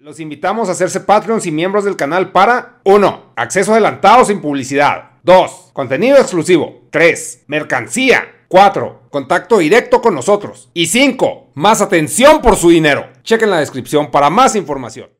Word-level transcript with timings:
Los 0.00 0.20
invitamos 0.20 0.68
a 0.68 0.72
hacerse 0.72 1.00
Patreons 1.00 1.44
y 1.46 1.50
miembros 1.50 1.82
del 1.82 1.96
canal 1.96 2.30
para 2.30 2.78
1. 2.84 3.32
Acceso 3.34 3.72
adelantado 3.72 4.24
sin 4.24 4.40
publicidad. 4.40 5.10
2. 5.24 5.70
Contenido 5.72 6.18
exclusivo. 6.18 6.86
3. 6.90 7.46
Mercancía. 7.48 8.44
4. 8.46 9.08
Contacto 9.10 9.58
directo 9.58 10.00
con 10.00 10.14
nosotros. 10.14 10.70
Y 10.72 10.86
5. 10.86 11.50
Más 11.54 11.80
atención 11.80 12.40
por 12.40 12.54
su 12.54 12.70
dinero. 12.70 13.08
Chequen 13.24 13.50
la 13.50 13.58
descripción 13.58 14.12
para 14.12 14.30
más 14.30 14.54
información. 14.54 15.10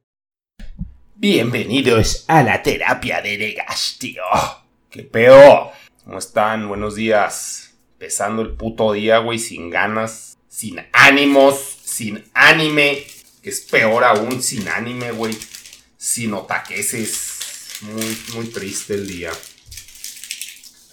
Bienvenidos 1.17 2.25
a 2.29 2.45
la 2.45 2.63
terapia 2.63 3.21
de 3.21 3.37
Negastio. 3.37 4.23
¿Qué 4.91 5.03
pedo? 5.03 5.73
¿Cómo 6.05 6.19
están? 6.19 6.69
Buenos 6.69 6.95
días. 6.95 7.77
Empezando 7.95 8.43
el 8.43 8.53
puto 8.53 8.93
día, 8.93 9.19
güey, 9.19 9.41
sin 9.41 9.71
ganas, 9.71 10.39
sin 10.47 10.79
ánimos, 10.93 11.57
sin 11.83 12.23
anime, 12.33 13.03
que 13.43 13.51
es 13.51 13.61
peor 13.61 14.05
aún, 14.05 14.43
sin 14.43 14.69
anime, 14.69 15.13
güey, 15.13 15.37
sin 15.97 16.35
otaqueses. 16.35 17.81
Muy, 17.83 18.19
muy 18.35 18.47
triste 18.49 18.95
el 18.95 19.07
día. 19.07 19.31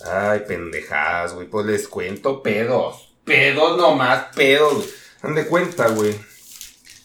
Ay, 0.05 0.41
pendejadas, 0.47 1.33
güey. 1.33 1.47
Pues 1.47 1.65
les 1.65 1.87
cuento 1.87 2.43
pedos. 2.43 3.15
Pedos 3.23 3.77
nomás, 3.77 4.25
pedos. 4.35 4.85
Dan 5.21 5.35
de 5.35 5.47
cuenta, 5.47 5.87
güey. 5.89 6.15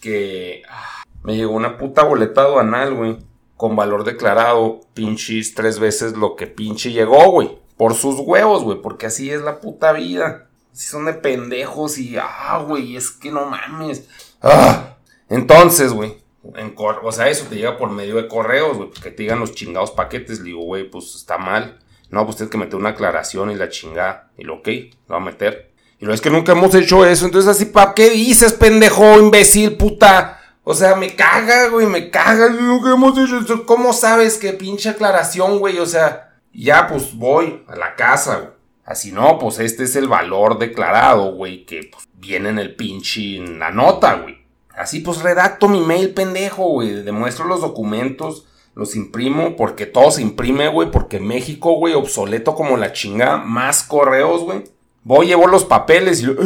Que 0.01 0.63
ah, 0.69 1.03
me 1.23 1.37
llegó 1.37 1.53
una 1.53 1.79
puta 1.79 2.03
boleta 2.03 2.43
aduanal, 2.43 2.95
güey. 2.95 3.19
Con 3.57 3.77
valor 3.77 4.05
declarado, 4.05 4.81
pinches 4.95 5.55
tres 5.55 5.79
veces 5.79 6.17
lo 6.17 6.37
que 6.37 6.47
pinche 6.47 6.93
llegó, 6.93 7.31
güey. 7.31 7.59
Por 7.77 7.95
sus 7.95 8.19
huevos, 8.21 8.63
güey. 8.63 8.83
Porque 8.83 9.07
así 9.07 9.31
es 9.31 9.41
la 9.41 9.61
puta 9.61 9.93
vida. 9.93 10.49
Si 10.73 10.87
son 10.87 11.07
de 11.07 11.15
pendejos 11.15 11.99
y, 11.99 12.17
ah, 12.19 12.63
güey, 12.67 12.97
es 12.97 13.11
que 13.11 13.31
no 13.31 13.47
mames. 13.47 14.07
Ah. 14.43 14.97
Entonces, 15.31 15.93
güey. 15.93 16.17
o 16.43 17.13
sea, 17.13 17.29
eso 17.29 17.47
te 17.49 17.55
llega 17.55 17.79
por 17.79 17.91
medio 17.91 18.17
de 18.17 18.29
correos, 18.29 18.77
güey. 18.77 18.91
Que 18.91 19.11
te 19.11 19.23
digan 19.23 19.41
los 19.41 19.55
chingados 19.55 19.93
paquetes. 19.93 20.41
Le 20.41 20.47
digo, 20.47 20.63
güey, 20.63 20.91
pues 20.91 21.15
está 21.15 21.39
mal. 21.39 21.79
No, 22.11 22.25
pues 22.27 22.37
tienes 22.37 22.51
que 22.51 22.59
meter 22.59 22.75
una 22.75 22.91
aclaración 22.91 23.51
y 23.51 23.55
la 23.55 23.69
chingada. 23.69 24.31
Y 24.37 24.43
lo, 24.43 24.57
ok, 24.57 24.69
lo 25.09 25.15
va 25.15 25.17
a 25.17 25.25
meter. 25.25 25.71
Y 26.01 26.05
lo 26.05 26.13
es 26.13 26.21
que 26.21 26.31
nunca 26.31 26.53
hemos 26.53 26.75
hecho 26.75 27.07
eso. 27.07 27.25
Entonces, 27.25 27.49
así, 27.49 27.67
¿para 27.67 27.95
qué 27.95 28.11
dices, 28.11 28.53
pendejo, 28.53 29.19
imbécil, 29.19 29.77
puta? 29.77 30.41
O 30.65 30.75
sea, 30.75 30.97
me 30.97 31.15
caga, 31.15 31.69
güey, 31.69 31.87
me 31.87 32.11
caga. 32.11 32.49
Nunca 32.49 32.91
hemos 32.91 33.17
hecho 33.17 33.39
eso. 33.39 33.65
¿Cómo 33.65 33.93
sabes 33.93 34.37
que 34.37 34.53
pinche 34.53 34.89
aclaración, 34.89 35.61
güey? 35.61 35.79
O 35.79 35.87
sea, 35.87 36.35
ya, 36.53 36.89
pues 36.89 37.15
voy 37.15 37.65
a 37.69 37.77
la 37.77 37.95
casa, 37.95 38.37
güey. 38.37 38.61
Así 38.85 39.13
no, 39.13 39.39
pues 39.39 39.61
este 39.61 39.85
es 39.85 39.95
el 39.95 40.09
valor 40.09 40.59
declarado, 40.59 41.33
güey, 41.35 41.65
que 41.65 41.89
pues, 41.93 42.09
viene 42.15 42.49
en 42.49 42.59
el 42.59 42.75
pinche, 42.75 43.37
en 43.37 43.61
la 43.61 43.71
nota, 43.71 44.15
güey. 44.15 44.40
Así 44.77 45.01
pues 45.01 45.23
redacto 45.23 45.69
mi 45.69 45.81
mail, 45.81 46.15
pendejo, 46.15 46.65
güey. 46.69 47.03
Demuestro 47.03 47.47
los 47.47 47.61
documentos 47.61 48.47
los 48.75 48.95
imprimo 48.97 49.57
porque 49.57 49.85
todo 49.87 50.11
se 50.11 50.23
imprime, 50.23 50.69
güey. 50.69 50.91
Porque 50.91 51.21
México, 51.21 51.75
güey, 51.75 51.95
obsoleto 51.95 52.55
como 52.55 52.77
la 52.77 52.93
chinga. 52.93 53.37
Más 53.37 53.83
correos, 53.83 54.43
güey. 54.43 54.65
Voy, 55.03 55.27
llevo 55.27 55.47
los 55.47 55.65
papeles 55.65 56.23
y... 56.23 56.27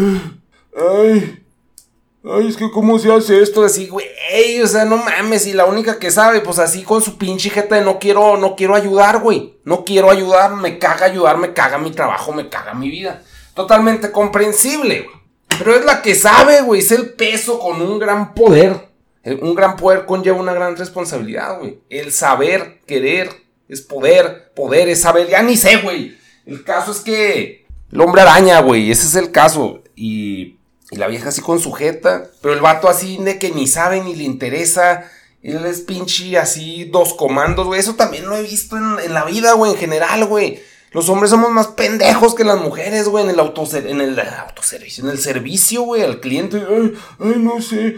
Ay, 0.77 1.41
ay, 2.25 2.49
es 2.49 2.57
que 2.57 2.69
cómo 2.69 2.99
se 2.99 3.13
hace 3.13 3.41
esto 3.41 3.65
así, 3.65 3.87
güey. 3.87 4.07
O 4.61 4.67
sea, 4.67 4.85
no 4.85 4.97
mames. 4.97 5.47
Y 5.47 5.53
la 5.53 5.67
única 5.67 6.01
que 6.01 6.11
sabe, 6.11 6.41
pues 6.41 6.59
así 6.59 6.83
con 6.83 7.01
su 7.01 7.17
pinche 7.17 7.49
jeta 7.49 7.77
de 7.77 7.85
no 7.85 8.01
quiero, 8.01 8.37
no 8.39 8.57
quiero 8.57 8.75
ayudar, 8.75 9.21
güey. 9.21 9.55
No 9.63 9.85
quiero 9.85 10.11
ayudar, 10.11 10.57
me 10.57 10.81
caga 10.81 11.07
ayudar, 11.07 11.39
me 11.39 11.53
caga 11.53 11.79
mi 11.79 11.93
trabajo, 11.93 12.33
me 12.33 12.49
caga 12.49 12.75
mi 12.75 12.91
vida. 12.91 13.23
Totalmente 13.55 14.11
comprensible, 14.11 15.03
güey. 15.03 15.24
Pero 15.59 15.77
es 15.77 15.85
la 15.85 16.03
que 16.03 16.15
sabe, 16.15 16.63
güey. 16.63 16.81
Es 16.81 16.91
el 16.91 17.11
peso 17.11 17.59
con 17.59 17.81
un 17.81 17.99
gran 17.99 18.35
poder. 18.35 18.89
Un 19.41 19.55
gran 19.55 19.77
poder 19.77 20.05
conlleva 20.05 20.39
una 20.39 20.53
gran 20.53 20.77
responsabilidad, 20.77 21.59
güey. 21.59 21.79
El 21.89 22.13
saber, 22.13 22.81
querer, 22.87 23.31
es 23.69 23.81
poder. 23.81 24.53
Poder 24.55 24.89
es 24.89 25.01
saber. 25.01 25.29
Ya 25.29 25.43
ni 25.43 25.57
sé, 25.57 25.79
güey. 25.79 26.17
El 26.47 26.63
caso 26.65 26.93
es 26.93 27.01
que 27.01 27.67
el 27.91 28.01
hombre 28.01 28.23
araña, 28.23 28.61
güey. 28.61 28.91
Ese 28.91 29.07
es 29.07 29.15
el 29.15 29.31
caso. 29.33 29.83
Y, 29.97 30.59
y 30.91 30.97
la 30.97 31.07
vieja 31.07 31.31
así 31.31 31.41
con 31.41 31.59
sujeta. 31.61 32.31
Pero 32.43 32.55
el 32.55 32.61
vato 32.61 32.89
así 32.89 33.17
de 33.19 33.39
que 33.39 33.51
ni 33.51 33.67
sabe 33.67 34.03
ni 34.03 34.15
le 34.15 34.25
interesa. 34.25 35.11
Él 35.43 35.65
es 35.67 35.81
pinche 35.81 36.39
así 36.39 36.85
dos 36.85 37.15
comandos, 37.15 37.67
güey. 37.67 37.81
Eso 37.81 37.95
también 37.95 38.27
lo 38.27 38.37
he 38.37 38.43
visto 38.43 38.77
en, 38.77 38.99
en 39.05 39.15
la 39.15 39.25
vida, 39.25 39.53
güey, 39.53 39.73
en 39.73 39.79
general, 39.79 40.25
güey. 40.27 40.63
Los 40.95 41.09
hombres 41.09 41.31
somos 41.31 41.51
más 41.51 41.67
pendejos 41.67 42.37
que 42.37 42.45
las 42.45 42.61
mujeres, 42.61 43.09
güey, 43.09 43.25
en 43.25 43.31
el 43.31 43.41
en 43.41 44.01
el 44.01 44.21
autoservicio, 44.21 45.03
en 45.03 45.11
el 45.11 45.19
servicio, 45.19 45.83
güey, 45.83 46.03
al 46.03 46.21
cliente. 46.21 46.63
Ay, 46.71 46.95
ay, 47.19 47.35
no 47.39 47.61
sé. 47.61 47.97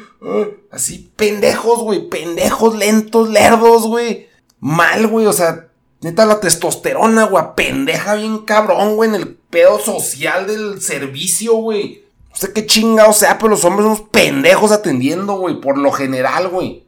Así, 0.71 1.13
pendejos, 1.15 1.81
güey, 1.81 2.09
pendejos, 2.09 2.75
lentos, 2.75 3.29
lerdos, 3.29 3.87
güey. 3.87 4.29
Mal, 4.61 5.09
güey, 5.09 5.27
o 5.27 5.35
sea, 5.35 5.69
neta 6.01 6.25
la 6.25 6.41
testosterona, 6.41 7.25
güey, 7.25 7.45
pendeja 7.55 8.15
bien 8.15 8.39
cabrón, 8.39 8.97
güey, 8.97 9.11
en 9.11 9.17
el 9.17 9.29
pedo 9.29 9.79
social 9.79 10.47
del 10.47 10.81
servicio, 10.81 11.55
güey. 11.57 12.03
No 12.31 12.37
sé 12.37 12.55
qué 12.55 12.65
chingado 12.65 13.13
sea, 13.13 13.37
pero 13.37 13.51
los 13.51 13.65
hombres 13.67 13.85
somos 13.85 14.09
pendejos 14.11 14.73
atendiendo, 14.73 15.35
güey, 15.35 15.61
por 15.61 15.77
lo 15.77 15.93
general, 15.93 16.49
güey. 16.49 16.87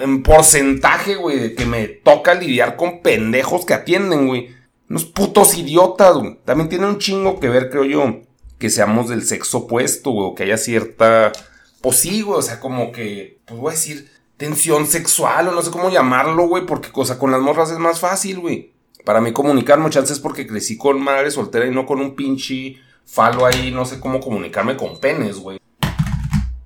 En 0.00 0.24
porcentaje, 0.24 1.14
güey, 1.14 1.38
de 1.38 1.54
que 1.54 1.64
me 1.64 1.86
toca 1.86 2.34
lidiar 2.34 2.74
con 2.74 3.02
pendejos 3.02 3.64
que 3.64 3.74
atienden, 3.74 4.26
güey 4.26 4.57
unos 4.88 5.04
putos 5.04 5.56
idiotas, 5.56 6.16
güey. 6.16 6.38
También 6.44 6.68
tiene 6.68 6.86
un 6.86 6.98
chingo 6.98 7.38
que 7.38 7.48
ver, 7.48 7.70
creo 7.70 7.84
yo, 7.84 8.20
que 8.58 8.70
seamos 8.70 9.08
del 9.08 9.22
sexo 9.22 9.58
opuesto, 9.58 10.10
güey, 10.10 10.28
o 10.28 10.34
que 10.34 10.44
haya 10.44 10.56
cierta. 10.56 11.32
Pues 11.80 11.96
sí, 11.96 12.22
güey, 12.22 12.38
o 12.38 12.42
sea, 12.42 12.58
como 12.60 12.90
que, 12.92 13.38
pues 13.44 13.60
voy 13.60 13.70
a 13.70 13.74
decir, 13.74 14.10
tensión 14.36 14.86
sexual, 14.86 15.48
o 15.48 15.52
no 15.52 15.62
sé 15.62 15.70
cómo 15.70 15.90
llamarlo, 15.90 16.48
güey, 16.48 16.66
porque 16.66 16.90
cosa 16.90 17.18
con 17.18 17.30
las 17.30 17.40
morras 17.40 17.70
es 17.70 17.78
más 17.78 18.00
fácil, 18.00 18.40
güey. 18.40 18.72
Para 19.04 19.20
mí 19.20 19.32
comunicarme, 19.32 19.90
chances 19.90 20.18
porque 20.18 20.46
crecí 20.46 20.76
con 20.76 21.00
madre 21.00 21.30
soltera 21.30 21.66
y 21.66 21.70
no 21.70 21.86
con 21.86 22.00
un 22.00 22.14
pinche 22.14 22.76
falo 23.06 23.46
ahí, 23.46 23.70
no 23.70 23.84
sé 23.84 24.00
cómo 24.00 24.20
comunicarme 24.20 24.76
con 24.76 24.98
penes, 24.98 25.38
güey. 25.38 25.58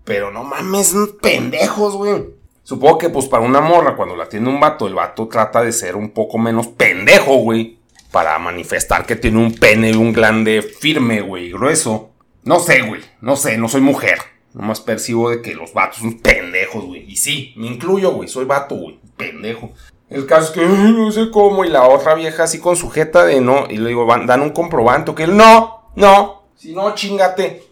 Pero 0.04 0.32
no 0.32 0.42
mames, 0.42 0.94
pendejos, 1.20 1.94
güey. 1.94 2.24
Supongo 2.64 2.98
que, 2.98 3.10
pues, 3.10 3.26
para 3.26 3.44
una 3.44 3.60
morra, 3.60 3.96
cuando 3.96 4.16
la 4.16 4.28
tiene 4.28 4.48
un 4.48 4.60
vato, 4.60 4.86
el 4.86 4.94
vato 4.94 5.28
trata 5.28 5.62
de 5.62 5.72
ser 5.72 5.96
un 5.96 6.10
poco 6.10 6.38
menos 6.38 6.68
pendejo, 6.68 7.36
güey 7.36 7.81
para 8.12 8.38
manifestar 8.38 9.06
que 9.06 9.16
tiene 9.16 9.38
un 9.38 9.54
pene 9.54 9.90
y 9.90 9.96
un 9.96 10.12
glande 10.12 10.62
firme, 10.62 11.22
güey, 11.22 11.50
grueso. 11.50 12.10
No 12.44 12.60
sé, 12.60 12.82
güey, 12.82 13.00
no 13.20 13.36
sé, 13.36 13.56
no 13.56 13.68
soy 13.68 13.80
mujer. 13.80 14.18
Nomás 14.52 14.80
percibo 14.80 15.30
de 15.30 15.40
que 15.40 15.54
los 15.54 15.72
vatos 15.72 16.00
son 16.00 16.20
pendejos, 16.20 16.84
güey. 16.84 17.10
Y 17.10 17.16
sí, 17.16 17.54
me 17.56 17.66
incluyo, 17.66 18.12
güey, 18.12 18.28
soy 18.28 18.44
vato, 18.44 18.74
güey, 18.74 19.00
pendejo. 19.16 19.72
El 20.10 20.26
caso 20.26 20.48
es 20.48 20.50
que 20.50 20.66
no 20.66 21.10
sé 21.10 21.30
cómo, 21.30 21.64
y 21.64 21.70
la 21.70 21.88
otra 21.88 22.14
vieja 22.14 22.42
así 22.42 22.58
con 22.58 22.76
sujeta 22.76 23.24
de 23.24 23.40
no, 23.40 23.66
y 23.70 23.78
le 23.78 23.88
digo, 23.88 24.06
dan 24.26 24.42
un 24.42 24.50
comprobante, 24.50 25.14
que 25.14 25.22
él 25.22 25.36
no, 25.36 25.90
no, 25.96 26.42
si 26.54 26.74
no, 26.74 26.94
chingate. 26.94 27.64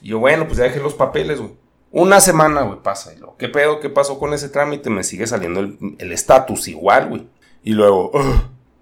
Y 0.00 0.10
yo, 0.10 0.20
bueno, 0.20 0.46
pues 0.46 0.58
ya 0.58 0.64
dejé 0.64 0.78
los 0.78 0.94
papeles, 0.94 1.40
güey. 1.40 1.52
Una 1.90 2.20
semana, 2.20 2.62
güey, 2.62 2.80
pasa. 2.80 3.12
Y 3.12 3.18
luego, 3.18 3.36
¿qué 3.36 3.48
pedo? 3.48 3.80
¿Qué 3.80 3.88
pasó 3.88 4.18
con 4.18 4.34
ese 4.34 4.48
trámite? 4.48 4.90
Me 4.90 5.02
sigue 5.04 5.26
saliendo 5.26 5.60
el 5.60 6.12
estatus 6.12 6.68
igual, 6.68 7.08
güey. 7.08 7.26
Y 7.64 7.72
luego, 7.72 8.12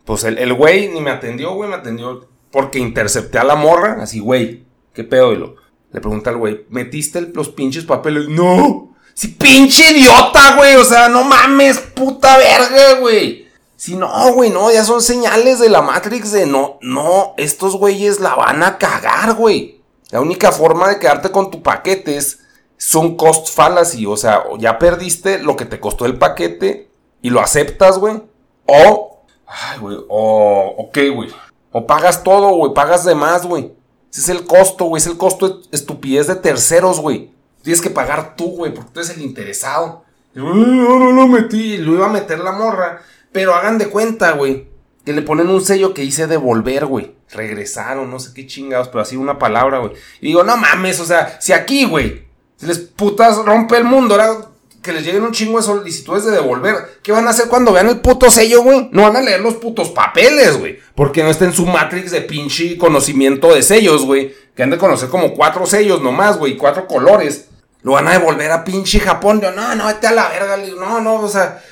pues 0.04 0.24
el, 0.24 0.52
güey 0.54 0.88
ni 0.88 1.00
me 1.00 1.10
atendió, 1.10 1.54
güey, 1.54 1.70
me 1.70 1.76
atendió 1.76 2.28
porque 2.50 2.78
intercepté 2.78 3.38
a 3.38 3.44
la 3.44 3.54
morra, 3.54 3.98
así, 4.02 4.18
güey, 4.20 4.64
¿qué 4.92 5.04
pedo? 5.04 5.32
Y 5.32 5.36
lo, 5.36 5.56
le 5.92 6.00
pregunta 6.00 6.30
al 6.30 6.36
güey, 6.36 6.66
¿metiste 6.70 7.20
los 7.20 7.48
pinches 7.48 7.84
papeles? 7.84 8.28
No. 8.28 8.94
Si 9.14 9.28
pinche 9.28 9.92
idiota, 9.92 10.56
güey, 10.56 10.76
o 10.76 10.84
sea, 10.84 11.08
no 11.08 11.22
mames, 11.24 11.78
puta 11.78 12.36
verga, 12.38 13.00
güey. 13.00 13.46
Si 13.76 13.96
no, 13.96 14.32
güey, 14.32 14.50
no, 14.50 14.72
ya 14.72 14.84
son 14.84 15.02
señales 15.02 15.58
de 15.58 15.68
la 15.68 15.82
Matrix 15.82 16.32
de 16.32 16.46
no, 16.46 16.78
no, 16.82 17.34
estos 17.36 17.76
güeyes 17.76 18.20
la 18.20 18.34
van 18.34 18.62
a 18.62 18.78
cagar, 18.78 19.34
güey. 19.34 19.82
La 20.10 20.20
única 20.20 20.52
forma 20.52 20.88
de 20.88 20.98
quedarte 20.98 21.30
con 21.30 21.50
tu 21.50 21.62
paquete 21.62 22.16
es, 22.16 22.40
son 22.76 23.16
cost 23.16 23.48
fallacy, 23.48 24.06
o 24.06 24.16
sea, 24.16 24.44
ya 24.58 24.78
perdiste 24.78 25.38
lo 25.38 25.56
que 25.56 25.64
te 25.64 25.80
costó 25.80 26.06
el 26.06 26.19
paquete 26.19 26.90
y 27.22 27.31
lo 27.31 27.40
aceptas, 27.40 27.98
güey. 27.98 28.22
O 28.66 29.12
Ay, 29.52 29.78
güey. 29.78 29.99
O, 30.08 30.75
ok, 30.78 30.99
güey. 31.14 31.31
O 31.70 31.87
pagas 31.87 32.22
todo, 32.22 32.50
güey. 32.56 32.75
Pagas 32.75 33.04
de 33.04 33.14
más, 33.14 33.46
güey. 33.46 33.72
Ese 34.10 34.20
es 34.20 34.28
el 34.28 34.46
costo, 34.46 34.87
güey. 34.87 35.00
Es 35.00 35.06
el 35.06 35.16
costo 35.19 35.49
de 35.49 35.64
estupidez 35.72 36.26
de 36.26 36.37
terceros, 36.37 37.00
güey. 37.00 37.31
Tienes 37.62 37.81
que 37.81 37.90
pagar 37.90 38.34
tú, 38.34 38.56
güey, 38.56 38.75
porque 38.75 38.90
tú 38.93 39.00
eres 39.00 39.10
el 39.10 39.22
interesado. 39.22 40.04
no, 40.34 40.54
no 40.54 41.12
lo 41.12 41.28
metí. 41.28 41.76
Lo 41.76 41.93
iba 41.94 42.06
a 42.06 42.12
meter 42.12 42.38
la 42.38 42.52
morra. 42.52 43.02
Pero 43.31 43.54
hagan 43.54 43.78
de 43.78 43.88
cuenta, 43.88 44.32
güey. 44.32 44.69
Que 45.04 45.12
le 45.12 45.22
ponen 45.22 45.49
un 45.49 45.64
sello 45.64 45.94
que 45.94 46.02
dice 46.02 46.26
devolver, 46.26 46.87
güey. 46.87 47.14
Regresaron, 47.31 48.10
no 48.10 48.20
sé 48.20 48.32
qué 48.34 48.46
chingados, 48.46 48.88
pero 48.88 49.00
así 49.00 49.16
una 49.16 49.38
palabra, 49.38 49.78
güey. 49.78 49.93
Y 50.20 50.28
digo, 50.28 50.44
no 50.44 50.56
mames, 50.56 51.00
o 51.00 51.05
sea, 51.05 51.40
si 51.40 51.52
aquí, 51.52 51.87
güey, 51.87 52.25
si 52.56 52.66
les 52.66 52.78
putas 52.78 53.38
rompe 53.38 53.78
el 53.78 53.84
mundo, 53.84 54.14
ahora 54.14 54.51
que 54.82 54.93
les 54.93 55.05
lleguen 55.05 55.23
un 55.23 55.32
chingo 55.32 55.58
de 55.58 55.64
solicitudes 55.64 56.25
de 56.25 56.32
devolver. 56.32 57.00
¿Qué 57.02 57.12
van 57.12 57.26
a 57.26 57.31
hacer 57.31 57.49
cuando 57.49 57.73
vean 57.73 57.88
el 57.88 58.00
puto 58.00 58.31
sello, 58.31 58.62
güey? 58.62 58.88
No 58.93 59.02
van 59.02 59.17
a 59.17 59.20
leer 59.20 59.40
los 59.40 59.55
putos 59.55 59.90
papeles, 59.90 60.58
güey. 60.58 60.79
Porque 60.94 61.23
no 61.23 61.31
está 61.31 61.44
en 61.44 61.52
su 61.52 61.67
matrix 61.67 62.11
de 62.11 62.23
pinche 62.23 62.76
conocimiento 62.76 63.55
de 63.55 63.62
sellos, 63.62 64.05
güey. 64.05 64.34
Que 64.56 64.64
han 64.64 64.70
de 64.70 64.79
conocer 64.79 65.08
como 65.08 65.34
cuatro 65.34 65.67
sellos 65.67 66.02
nomás, 66.02 66.37
güey. 66.37 66.56
Cuatro 66.56 66.87
colores. 66.87 67.49
lo 67.82 67.93
van 67.93 68.08
a 68.08 68.12
devolver 68.12 68.50
a 68.50 68.64
pinche 68.64 69.00
Japón. 69.00 69.40
Yo, 69.40 69.52
no, 69.52 69.75
no, 69.75 69.87
vete 69.87 70.08
a 70.08 70.12
la 70.12 70.29
verga. 70.29 70.56
Le 70.56 70.67
digo, 70.67 70.81
no, 70.81 71.00
no, 71.00 71.14
o 71.14 71.29
sea, 71.29 71.62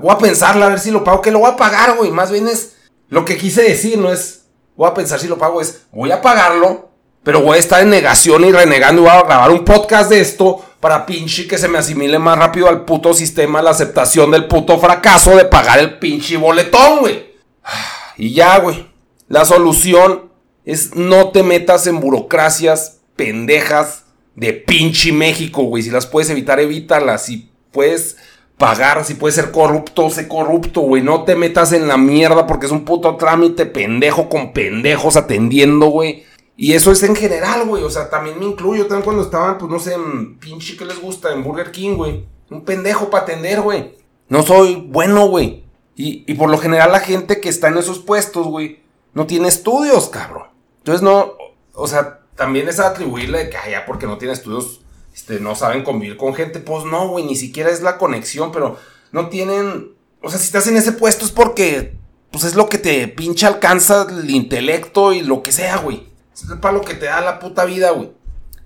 voy 0.00 0.10
a 0.14 0.18
pensarla 0.18 0.66
a 0.66 0.68
ver 0.70 0.78
si 0.78 0.90
lo 0.90 1.02
pago. 1.02 1.20
Que 1.20 1.32
lo 1.32 1.40
voy 1.40 1.50
a 1.50 1.56
pagar, 1.56 1.96
güey. 1.96 2.10
Más 2.10 2.30
bien 2.30 2.46
es 2.46 2.76
lo 3.08 3.24
que 3.24 3.36
quise 3.36 3.62
decir, 3.62 3.98
no 3.98 4.12
es 4.12 4.42
voy 4.76 4.88
a 4.88 4.94
pensar 4.94 5.20
si 5.20 5.28
lo 5.28 5.38
pago, 5.38 5.60
es 5.60 5.82
voy 5.92 6.10
a 6.10 6.22
pagarlo, 6.22 6.90
pero 7.22 7.40
voy 7.42 7.56
a 7.56 7.60
estar 7.60 7.82
en 7.82 7.90
negación 7.90 8.44
y 8.44 8.52
renegando 8.52 9.02
voy 9.02 9.10
a 9.10 9.22
grabar 9.22 9.50
un 9.50 9.64
podcast 9.64 10.10
de 10.10 10.20
esto 10.20 10.64
para 10.82 11.06
pinche 11.06 11.46
que 11.46 11.58
se 11.58 11.68
me 11.68 11.78
asimile 11.78 12.18
más 12.18 12.36
rápido 12.36 12.68
al 12.68 12.84
puto 12.84 13.14
sistema 13.14 13.62
la 13.62 13.70
aceptación 13.70 14.32
del 14.32 14.48
puto 14.48 14.80
fracaso 14.80 15.36
de 15.36 15.44
pagar 15.44 15.78
el 15.78 16.00
pinche 16.00 16.36
boletón, 16.36 16.98
güey. 16.98 17.34
Y 18.18 18.34
ya, 18.34 18.58
güey. 18.58 18.90
La 19.28 19.44
solución 19.44 20.32
es 20.64 20.96
no 20.96 21.28
te 21.28 21.44
metas 21.44 21.86
en 21.86 22.00
burocracias 22.00 23.00
pendejas 23.14 24.06
de 24.34 24.54
pinche 24.54 25.12
México, 25.12 25.62
güey. 25.62 25.84
Si 25.84 25.90
las 25.90 26.06
puedes 26.06 26.28
evitar, 26.30 26.58
evítalas. 26.58 27.26
Si 27.26 27.52
puedes 27.70 28.16
pagar, 28.58 29.04
si 29.04 29.14
puedes 29.14 29.36
ser 29.36 29.52
corrupto, 29.52 30.10
sé 30.10 30.26
corrupto, 30.26 30.80
güey. 30.80 31.00
No 31.00 31.22
te 31.22 31.36
metas 31.36 31.72
en 31.72 31.86
la 31.86 31.96
mierda 31.96 32.48
porque 32.48 32.66
es 32.66 32.72
un 32.72 32.84
puto 32.84 33.14
trámite 33.16 33.66
pendejo 33.66 34.28
con 34.28 34.52
pendejos 34.52 35.16
atendiendo, 35.16 35.86
güey. 35.86 36.24
Y 36.62 36.74
eso 36.74 36.92
es 36.92 37.02
en 37.02 37.16
general, 37.16 37.66
güey. 37.66 37.82
O 37.82 37.90
sea, 37.90 38.08
también 38.08 38.38
me 38.38 38.44
incluyo. 38.44 38.86
También 38.86 39.02
cuando 39.02 39.24
estaban, 39.24 39.58
pues 39.58 39.68
no 39.68 39.80
sé, 39.80 39.94
en 39.94 40.38
pinche 40.38 40.76
que 40.76 40.84
les 40.84 41.00
gusta, 41.00 41.32
en 41.32 41.42
Burger 41.42 41.72
King, 41.72 41.96
güey. 41.96 42.24
Un 42.50 42.64
pendejo 42.64 43.10
para 43.10 43.24
atender, 43.24 43.62
güey. 43.62 43.96
No 44.28 44.44
soy 44.44 44.76
bueno, 44.76 45.26
güey. 45.26 45.64
Y, 45.96 46.22
y 46.24 46.34
por 46.34 46.48
lo 46.48 46.58
general 46.58 46.92
la 46.92 47.00
gente 47.00 47.40
que 47.40 47.48
está 47.48 47.66
en 47.66 47.78
esos 47.78 47.98
puestos, 47.98 48.46
güey, 48.46 48.80
no 49.12 49.26
tiene 49.26 49.48
estudios, 49.48 50.08
cabrón. 50.08 50.50
Entonces 50.78 51.02
no, 51.02 51.32
o 51.74 51.88
sea, 51.88 52.20
también 52.36 52.68
es 52.68 52.78
atribuirle 52.78 53.50
que, 53.50 53.56
ya 53.68 53.84
porque 53.84 54.06
no 54.06 54.18
tiene 54.18 54.34
estudios, 54.34 54.82
este, 55.12 55.40
no 55.40 55.56
saben 55.56 55.82
convivir 55.82 56.16
con 56.16 56.32
gente. 56.32 56.60
Pues 56.60 56.84
no, 56.84 57.08
güey, 57.08 57.24
ni 57.24 57.34
siquiera 57.34 57.70
es 57.70 57.82
la 57.82 57.98
conexión, 57.98 58.52
pero 58.52 58.76
no 59.10 59.30
tienen, 59.30 59.96
o 60.22 60.30
sea, 60.30 60.38
si 60.38 60.44
estás 60.44 60.68
en 60.68 60.76
ese 60.76 60.92
puesto 60.92 61.24
es 61.24 61.32
porque, 61.32 61.96
pues 62.30 62.44
es 62.44 62.54
lo 62.54 62.68
que 62.68 62.78
te 62.78 63.08
pinche 63.08 63.46
alcanza 63.46 64.06
el 64.08 64.30
intelecto 64.30 65.12
y 65.12 65.22
lo 65.22 65.42
que 65.42 65.50
sea, 65.50 65.78
güey. 65.78 66.11
Es 66.34 66.44
para 66.60 66.74
lo 66.74 66.80
que 66.80 66.94
te 66.94 67.06
da 67.06 67.20
la 67.20 67.38
puta 67.38 67.64
vida, 67.64 67.90
güey. 67.90 68.12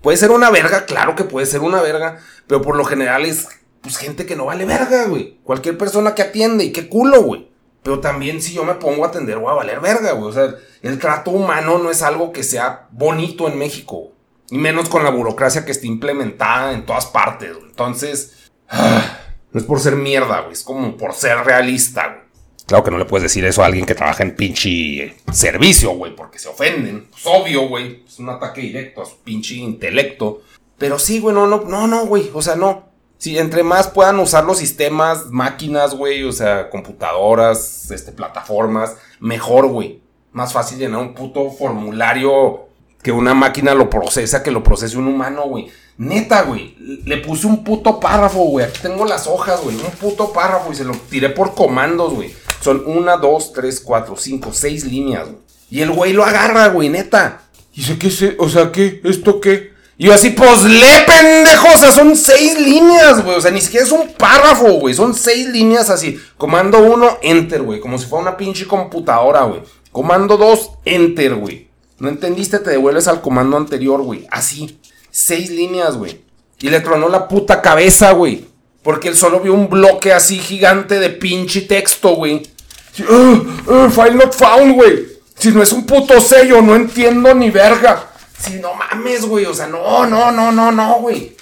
Puede 0.01 0.17
ser 0.17 0.31
una 0.31 0.49
verga, 0.49 0.85
claro 0.85 1.15
que 1.15 1.23
puede 1.23 1.45
ser 1.45 1.61
una 1.61 1.81
verga, 1.81 2.19
pero 2.47 2.61
por 2.61 2.75
lo 2.75 2.85
general 2.85 3.25
es, 3.25 3.47
pues, 3.81 3.97
gente 3.97 4.25
que 4.25 4.35
no 4.35 4.45
vale 4.45 4.65
verga, 4.65 5.05
güey. 5.05 5.39
Cualquier 5.43 5.77
persona 5.77 6.15
que 6.15 6.21
atiende 6.21 6.63
y 6.63 6.71
qué 6.71 6.87
culo, 6.87 7.21
güey. 7.21 7.49
Pero 7.83 7.99
también 7.99 8.41
si 8.41 8.53
yo 8.53 8.63
me 8.63 8.75
pongo 8.75 9.05
a 9.05 9.07
atender, 9.07 9.37
voy 9.37 9.51
a 9.51 9.55
valer 9.55 9.79
verga, 9.79 10.11
güey. 10.11 10.29
O 10.29 10.33
sea, 10.33 10.55
el 10.81 10.99
trato 10.99 11.31
humano 11.31 11.77
no 11.79 11.89
es 11.89 12.01
algo 12.01 12.31
que 12.31 12.43
sea 12.43 12.87
bonito 12.91 13.47
en 13.47 13.57
México. 13.57 14.11
Y 14.49 14.57
menos 14.57 14.87
con 14.89 15.03
la 15.03 15.09
burocracia 15.09 15.65
que 15.65 15.71
está 15.71 15.87
implementada 15.87 16.73
en 16.73 16.85
todas 16.85 17.05
partes, 17.05 17.53
güey. 17.53 17.69
Entonces, 17.69 18.51
no 19.51 19.59
es 19.59 19.65
por 19.65 19.79
ser 19.79 19.95
mierda, 19.95 20.41
güey. 20.41 20.53
Es 20.53 20.63
como 20.63 20.97
por 20.97 21.13
ser 21.13 21.37
realista, 21.39 22.07
güey. 22.07 22.26
Claro 22.67 22.83
que 22.83 22.91
no 22.91 22.97
le 22.97 23.05
puedes 23.05 23.23
decir 23.23 23.45
eso 23.45 23.63
a 23.63 23.65
alguien 23.65 23.85
que 23.85 23.95
trabaja 23.95 24.23
en 24.23 24.35
pinche 24.35 25.15
servicio, 25.31 25.91
güey, 25.91 26.13
porque 26.13 26.37
se 26.37 26.49
ofenden. 26.49 27.07
Es 27.17 27.25
obvio, 27.25 27.69
güey. 27.69 28.03
Es 28.05 28.19
un 28.19 28.29
ataque 28.29 28.59
directo 28.59 29.01
a 29.01 29.05
su 29.05 29.17
pinche 29.19 29.55
intelecto. 29.55 30.41
Pero 30.77 30.99
sí, 30.99 31.19
güey, 31.19 31.33
no, 31.33 31.47
no, 31.47 31.61
no, 31.61 31.87
no, 31.87 32.05
güey. 32.05 32.29
O 32.33 32.41
sea, 32.41 32.57
no. 32.57 32.89
Si 33.19 33.37
entre 33.37 33.63
más 33.63 33.87
puedan 33.87 34.19
usar 34.19 34.43
los 34.43 34.57
sistemas, 34.57 35.27
máquinas, 35.27 35.95
güey, 35.95 36.25
o 36.25 36.31
sea, 36.33 36.69
computadoras, 36.69 37.89
este, 37.89 38.11
plataformas, 38.11 38.97
mejor, 39.21 39.67
güey. 39.67 40.01
Más 40.33 40.51
fácil 40.51 40.77
llenar 40.77 40.99
un 40.99 41.13
puto 41.13 41.49
formulario 41.49 42.67
que 43.01 43.13
una 43.13 43.33
máquina 43.33 43.73
lo 43.73 43.89
procesa, 43.89 44.43
que 44.43 44.51
lo 44.51 44.61
procese 44.61 44.97
un 44.97 45.07
humano, 45.07 45.43
güey. 45.43 45.71
Neta, 45.97 46.41
güey. 46.41 46.75
Le 47.05 47.17
puse 47.17 47.47
un 47.47 47.63
puto 47.63 47.97
párrafo, 47.97 48.43
güey. 48.43 48.65
Aquí 48.65 48.79
tengo 48.81 49.05
las 49.05 49.25
hojas, 49.25 49.61
güey. 49.63 49.77
Un 49.77 49.91
puto 49.91 50.33
párrafo 50.33 50.73
y 50.73 50.75
se 50.75 50.83
lo 50.83 50.93
tiré 51.09 51.29
por 51.29 51.55
comandos, 51.55 52.13
güey. 52.13 52.33
Son 52.61 52.83
una, 52.85 53.17
dos, 53.17 53.53
tres, 53.53 53.79
cuatro, 53.79 54.15
cinco, 54.17 54.51
seis 54.53 54.85
líneas, 54.85 55.25
güey. 55.27 55.37
Y 55.69 55.81
el 55.81 55.91
güey 55.91 56.13
lo 56.13 56.23
agarra, 56.23 56.67
güey, 56.67 56.89
neta. 56.89 57.41
Y 57.73 57.81
dice, 57.81 57.97
¿qué 57.97 58.09
sé? 58.09 58.35
O 58.39 58.49
sea, 58.49 58.71
¿qué? 58.71 59.01
¿Esto 59.03 59.39
qué? 59.39 59.75
Y 59.99 60.05
yo 60.05 60.13
así, 60.13 60.29
pues 60.29 60.63
le 60.63 61.01
pendejo, 61.07 61.67
o 61.73 61.77
sea, 61.77 61.91
son 61.91 62.15
seis 62.15 62.59
líneas, 62.59 63.23
güey. 63.23 63.35
O 63.35 63.41
sea, 63.41 63.49
ni 63.49 63.61
siquiera 63.61 63.85
es 63.85 63.91
un 63.91 64.13
párrafo, 64.13 64.73
güey. 64.73 64.93
Son 64.93 65.13
seis 65.13 65.47
líneas 65.47 65.89
así. 65.89 66.19
Comando 66.37 66.79
uno, 66.79 67.17
enter, 67.21 67.63
güey. 67.63 67.79
Como 67.79 67.97
si 67.97 68.05
fuera 68.05 68.21
una 68.21 68.37
pinche 68.37 68.67
computadora, 68.67 69.43
güey. 69.43 69.61
Comando 69.91 70.37
dos, 70.37 70.71
enter, 70.85 71.35
güey. 71.35 71.67
No 71.97 72.09
entendiste, 72.09 72.59
te 72.59 72.69
devuelves 72.69 73.07
al 73.07 73.21
comando 73.21 73.57
anterior, 73.57 74.01
güey. 74.03 74.27
Así. 74.29 74.79
Seis 75.09 75.49
líneas, 75.49 75.97
güey. 75.97 76.21
Y 76.59 76.69
le 76.69 76.79
tronó 76.79 77.09
la 77.09 77.27
puta 77.27 77.61
cabeza, 77.61 78.11
güey. 78.11 78.46
Porque 78.87 79.09
él 79.09 79.17
solo 79.17 79.41
vio 79.41 79.53
un 79.53 79.69
bloque 79.69 80.13
así 80.13 80.39
gigante 80.39 80.97
de 80.97 81.09
pinche 81.09 81.59
texto, 81.59 82.15
güey. 82.15 82.49
Uh, 82.99 83.69
uh, 83.69 83.89
file 83.89 84.13
not 84.15 84.33
found, 84.33 84.75
güey. 84.75 85.05
Si 85.37 85.51
no 85.51 85.61
es 85.61 85.73
un 85.73 85.85
puto 85.85 86.21
sello, 86.21 86.61
no 86.61 86.73
entiendo 86.73 87.33
ni 87.33 87.49
verga. 87.49 88.09
Si 88.39 88.53
no 88.53 88.73
mames, 88.75 89.25
güey. 89.25 89.43
O 89.43 89.53
sea, 89.53 89.67
no, 89.67 90.05
no, 90.05 90.31
no, 90.31 90.53
no, 90.53 90.71
no, 90.71 91.01
güey. 91.01 91.35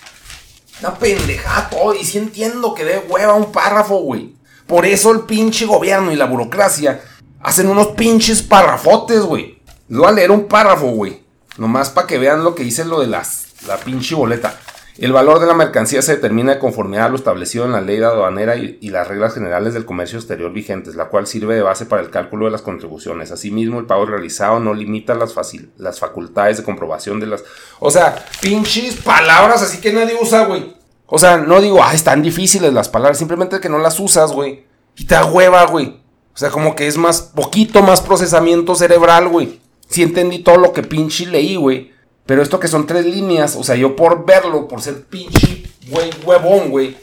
Una 0.80 0.95
pendejada 0.95 1.69
todo. 1.69 1.94
Y 1.94 2.03
sí 2.03 2.18
entiendo 2.18 2.74
que 2.74 2.83
de 2.83 2.97
hueva 2.97 3.36
un 3.36 3.51
párrafo, 3.51 3.97
güey. 3.97 4.33
Por 4.65 4.88
eso 4.88 5.12
el 5.12 5.19
pinche 5.19 5.68
gobierno 5.68 6.12
y 6.12 6.15
la 6.15 6.25
burocracia 6.25 7.00
hacen 7.42 7.68
unos 7.68 7.89
pinches 7.89 8.42
párrafotes, 8.42 9.21
güey. 9.21 9.62
Les 9.88 10.00
voy 10.00 10.07
a 10.07 10.13
leer 10.13 10.31
un 10.31 10.47
párrafo, 10.47 10.88
güey. 10.88 11.21
Nomás 11.59 11.92
para 11.92 12.07
que 12.07 12.18
vean 12.18 12.44
lo 12.44 12.56
que 12.56 12.63
dice 12.63 12.86
lo 12.86 13.01
de 13.01 13.06
las, 13.06 13.50
la 13.68 13.77
pinche 13.77 14.15
boleta. 14.15 14.59
El 14.97 15.12
valor 15.12 15.39
de 15.39 15.45
la 15.45 15.53
mercancía 15.53 16.01
se 16.01 16.15
determina 16.15 16.53
de 16.53 16.59
conformidad 16.59 17.07
a 17.07 17.09
lo 17.09 17.18
establecido 17.18 17.65
en 17.65 17.74
la 17.74 17.81
ley 17.81 18.01
aduanera 18.01 18.56
y, 18.56 18.89
las 18.89 19.09
reglas 19.09 19.33
generales 19.33 19.74
del 19.74 19.86
comercio 19.86 20.18
exterior 20.18 20.53
vigentes, 20.53 20.95
la 20.95 21.09
cual 21.09 21.27
sirve 21.27 21.56
de 21.56 21.62
base 21.62 21.86
para 21.86 22.01
el 22.01 22.09
cálculo 22.09 22.45
de 22.45 22.51
las 22.51 22.62
contribuciones. 22.62 23.30
Asimismo, 23.30 23.80
el 23.80 23.88
pago 23.88 24.06
realizado 24.06 24.62
no 24.62 24.74
limita 24.74 25.13
las, 25.13 25.36
las 25.77 26.00
facultades 26.00 26.57
de 26.57 26.63
comprobación 26.63 27.19
de 27.19 27.27
las... 27.27 27.44
O 27.80 27.92
sea, 27.92 28.25
pinches 28.39 28.95
palabras 28.95 29.62
así 29.62 29.81
que 29.81 29.92
nadie 29.92 30.15
usa, 30.19 30.45
güey. 30.45 30.77
O 31.07 31.19
sea, 31.19 31.38
no 31.38 31.59
digo, 31.59 31.83
ah, 31.83 31.94
están 31.94 32.21
difíciles 32.21 32.71
las 32.71 32.88
palabras, 32.88 33.18
simplemente 33.18 33.59
que 33.59 33.69
no 33.69 33.80
las 33.80 34.00
usas, 34.00 34.31
güey. 34.31 34.65
Y 34.95 35.06
te 35.06 35.15
da 35.15 35.25
hueva, 35.25 35.65
güey. 35.65 35.88
O 36.33 36.38
sea, 36.38 36.50
como 36.50 36.74
que 36.74 36.88
es 36.88 36.97
más, 36.97 37.21
poquito 37.21 37.81
más 37.81 38.00
procesamiento 38.01 38.75
cerebral, 38.75 39.27
güey. 39.27 39.59
Sí 39.89 40.03
entendí 40.03 40.39
todo 40.39 40.57
lo 40.57 40.71
que 40.71 40.83
pinche 40.83 41.25
leí, 41.25 41.57
güey. 41.57 41.94
Pero 42.25 42.42
esto 42.42 42.60
que 42.60 42.68
son 42.68 42.88
tres 42.88 43.06
líneas, 43.06 43.56
o 43.56 43.63
sea, 43.63 43.75
yo 43.75 43.95
por 43.95 44.25
verlo, 44.25 44.68
por 44.68 44.81
ser 44.81 45.06
pinche, 45.06 45.63
güey, 45.89 46.10
huevón, 46.25 46.69
güey, 46.69 46.98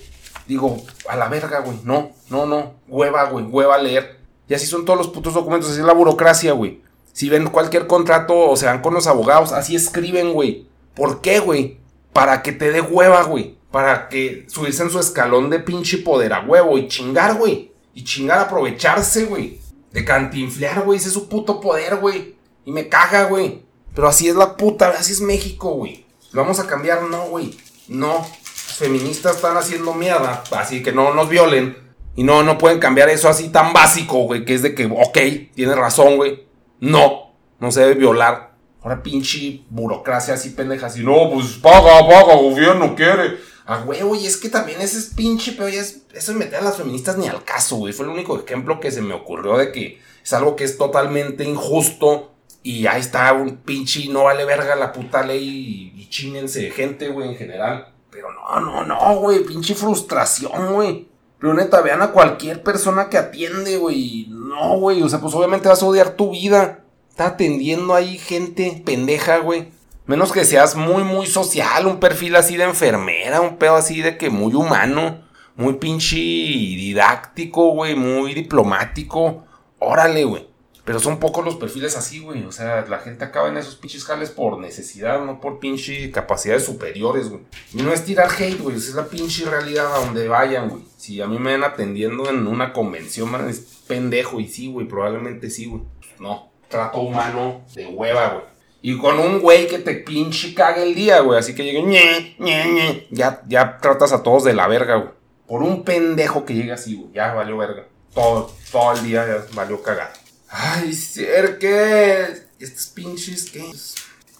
digo, 0.48 0.82
a 1.08 1.16
la 1.16 1.28
verga, 1.28 1.60
güey, 1.60 1.78
no, 1.84 2.10
no, 2.28 2.46
no, 2.46 2.74
hueva, 2.88 3.24
güey, 3.24 3.44
hueva 3.44 3.78
leer. 3.78 4.18
Y 4.48 4.54
así 4.54 4.66
son 4.66 4.84
todos 4.84 4.98
los 4.98 5.08
putos 5.08 5.34
documentos, 5.34 5.70
así 5.70 5.80
es 5.80 5.86
la 5.86 5.92
burocracia, 5.92 6.52
güey. 6.52 6.82
Si 7.12 7.28
ven 7.28 7.50
cualquier 7.50 7.86
contrato 7.86 8.50
o 8.50 8.56
se 8.56 8.66
van 8.66 8.80
con 8.80 8.94
los 8.94 9.06
abogados, 9.06 9.52
así 9.52 9.76
escriben, 9.76 10.32
güey. 10.32 10.66
¿Por 10.94 11.20
qué, 11.20 11.40
güey? 11.40 11.78
Para 12.12 12.42
que 12.42 12.52
te 12.52 12.70
dé 12.72 12.80
hueva, 12.80 13.22
güey. 13.22 13.56
Para 13.70 14.08
que 14.08 14.46
subirse 14.48 14.82
en 14.82 14.90
su 14.90 14.98
escalón 14.98 15.50
de 15.50 15.60
pinche 15.60 15.98
poder 15.98 16.32
a 16.32 16.40
huevo 16.40 16.76
y 16.78 16.88
chingar, 16.88 17.36
güey. 17.36 17.72
Y 17.94 18.04
chingar, 18.04 18.40
aprovecharse, 18.40 19.26
güey. 19.26 19.60
De 19.92 20.04
cantinflear, 20.04 20.82
güey. 20.82 20.98
Ese 20.98 21.08
es 21.08 21.14
su 21.14 21.28
puto 21.28 21.60
poder, 21.60 21.96
güey. 21.96 22.34
Y 22.64 22.72
me 22.72 22.88
caga, 22.88 23.24
güey. 23.24 23.62
Pero 23.94 24.08
así 24.08 24.28
es 24.28 24.36
la 24.36 24.56
puta, 24.56 24.88
así 24.98 25.12
es 25.12 25.20
México, 25.20 25.72
güey. 25.72 26.06
¿Lo 26.32 26.42
vamos 26.42 26.58
a 26.58 26.66
cambiar? 26.66 27.02
No, 27.02 27.26
güey. 27.26 27.56
No. 27.88 28.18
Los 28.18 28.78
feministas 28.78 29.36
están 29.36 29.56
haciendo 29.56 29.92
mierda. 29.94 30.42
Así 30.52 30.82
que 30.82 30.92
no 30.92 31.12
nos 31.14 31.28
violen. 31.28 31.76
Y 32.16 32.24
no, 32.24 32.42
no 32.42 32.58
pueden 32.58 32.78
cambiar 32.78 33.08
eso 33.08 33.28
así 33.28 33.48
tan 33.48 33.72
básico, 33.72 34.24
güey. 34.24 34.44
Que 34.44 34.54
es 34.54 34.62
de 34.62 34.74
que, 34.74 34.86
ok, 34.86 35.54
tiene 35.54 35.74
razón, 35.74 36.16
güey. 36.16 36.46
No. 36.80 37.34
No 37.60 37.70
se 37.70 37.80
debe 37.80 37.94
violar. 37.94 38.52
Ahora 38.82 39.02
pinche 39.02 39.62
burocracia 39.68 40.34
así 40.34 40.50
pendeja. 40.50 40.86
Así, 40.86 41.04
no, 41.04 41.30
pues 41.30 41.48
paga, 41.62 42.00
paga, 42.08 42.34
gobierno 42.34 42.94
quiere. 42.96 43.38
Ah, 43.64 43.82
güey, 43.84 44.00
y 44.20 44.26
es 44.26 44.36
que 44.36 44.48
también 44.48 44.80
ese 44.80 44.98
es 44.98 45.06
pinche, 45.14 45.52
pero 45.52 45.68
ya 45.68 45.80
es, 45.80 46.02
eso 46.12 46.32
es 46.32 46.38
meter 46.38 46.56
a 46.56 46.62
las 46.62 46.76
feministas 46.76 47.16
ni 47.16 47.28
al 47.28 47.44
caso, 47.44 47.76
güey. 47.76 47.92
Fue 47.92 48.04
el 48.04 48.10
único 48.10 48.36
ejemplo 48.36 48.80
que 48.80 48.90
se 48.90 49.02
me 49.02 49.14
ocurrió 49.14 49.56
de 49.56 49.70
que 49.70 50.00
es 50.22 50.32
algo 50.32 50.56
que 50.56 50.64
es 50.64 50.76
totalmente 50.76 51.44
injusto 51.44 52.31
y 52.62 52.86
ahí 52.86 53.00
está 53.00 53.32
un 53.32 53.56
pinche, 53.56 54.08
no 54.08 54.24
vale 54.24 54.44
verga 54.44 54.76
la 54.76 54.92
puta 54.92 55.22
ley 55.22 55.94
y, 55.96 56.08
y 56.08 56.70
gente, 56.70 57.08
güey, 57.08 57.30
en 57.30 57.36
general. 57.36 57.88
Pero 58.10 58.28
no, 58.32 58.60
no, 58.60 58.84
no, 58.84 59.16
güey, 59.16 59.42
pinche 59.44 59.74
frustración, 59.74 60.74
güey. 60.74 61.08
Pero 61.38 61.54
neta, 61.54 61.80
vean 61.80 62.02
a 62.02 62.12
cualquier 62.12 62.62
persona 62.62 63.08
que 63.08 63.18
atiende, 63.18 63.78
güey. 63.78 64.26
No, 64.28 64.78
güey, 64.78 65.02
o 65.02 65.08
sea, 65.08 65.18
pues 65.18 65.34
obviamente 65.34 65.68
vas 65.68 65.82
a 65.82 65.86
odiar 65.86 66.10
tu 66.10 66.30
vida. 66.30 66.84
Está 67.08 67.26
atendiendo 67.26 67.94
ahí 67.94 68.18
gente 68.18 68.82
pendeja, 68.84 69.38
güey. 69.38 69.72
Menos 70.06 70.30
que 70.30 70.44
seas 70.44 70.76
muy, 70.76 71.04
muy 71.04 71.26
social, 71.26 71.86
un 71.86 71.98
perfil 71.98 72.36
así 72.36 72.56
de 72.56 72.64
enfermera, 72.64 73.40
un 73.40 73.56
pedo 73.56 73.76
así 73.76 74.02
de 74.02 74.18
que 74.18 74.30
muy 74.30 74.54
humano, 74.54 75.22
muy 75.56 75.74
pinche 75.74 76.16
didáctico, 76.16 77.70
güey, 77.70 77.94
muy 77.96 78.34
diplomático. 78.34 79.44
Órale, 79.78 80.24
güey. 80.24 80.51
Pero 80.84 80.98
son 80.98 81.20
pocos 81.20 81.44
los 81.44 81.56
perfiles 81.56 81.96
así, 81.96 82.18
güey. 82.18 82.44
O 82.44 82.50
sea, 82.50 82.84
la 82.88 82.98
gente 82.98 83.24
acaba 83.24 83.48
en 83.48 83.56
esos 83.56 83.76
pinches 83.76 84.04
jales 84.04 84.30
por 84.30 84.58
necesidad, 84.58 85.24
no 85.24 85.40
por 85.40 85.60
pinche 85.60 86.10
capacidades 86.10 86.64
superiores, 86.64 87.28
güey. 87.28 87.42
Y 87.72 87.82
no 87.82 87.92
es 87.92 88.04
tirar 88.04 88.28
hate, 88.30 88.60
güey. 88.60 88.76
Es 88.76 88.92
la 88.94 89.06
pinche 89.06 89.44
realidad 89.44 89.94
a 89.94 90.04
donde 90.04 90.26
vayan, 90.26 90.68
güey. 90.68 90.82
Si 90.96 91.20
a 91.20 91.26
mí 91.26 91.38
me 91.38 91.52
ven 91.52 91.62
atendiendo 91.62 92.28
en 92.28 92.46
una 92.48 92.72
convención, 92.72 93.30
man, 93.30 93.48
es 93.48 93.60
pendejo. 93.86 94.40
Y 94.40 94.48
sí, 94.48 94.72
güey, 94.72 94.88
probablemente 94.88 95.50
sí, 95.50 95.66
güey. 95.66 95.82
No. 96.18 96.50
Trato 96.68 97.00
humano 97.00 97.62
de 97.74 97.86
hueva, 97.86 98.28
güey. 98.30 98.44
Y 98.84 98.98
con 98.98 99.20
un 99.20 99.38
güey 99.38 99.68
que 99.68 99.78
te 99.78 99.94
pinche 99.94 100.52
cague 100.52 100.82
el 100.82 100.96
día, 100.96 101.20
güey. 101.20 101.38
Así 101.38 101.54
que 101.54 101.62
llegue, 101.62 101.84
ñe, 101.84 102.34
ñe, 102.40 102.72
ñe. 102.72 103.06
Ya, 103.10 103.40
ya 103.46 103.78
tratas 103.78 104.12
a 104.12 104.24
todos 104.24 104.42
de 104.42 104.54
la 104.54 104.66
verga, 104.66 104.96
güey. 104.96 105.10
Por 105.46 105.62
un 105.62 105.84
pendejo 105.84 106.44
que 106.44 106.54
llegue 106.54 106.72
así, 106.72 106.96
güey. 106.96 107.12
Ya 107.12 107.32
valió 107.34 107.56
verga. 107.56 107.86
Todo, 108.12 108.52
todo 108.72 108.92
el 108.94 109.04
día 109.04 109.24
ya 109.26 109.44
valió 109.54 109.80
cagada. 109.80 110.12
Ay, 110.52 110.92
ser 110.92 111.58
que. 111.58 112.26
Estos 112.58 112.86
pinches, 112.88 113.50
¿qué? 113.50 113.72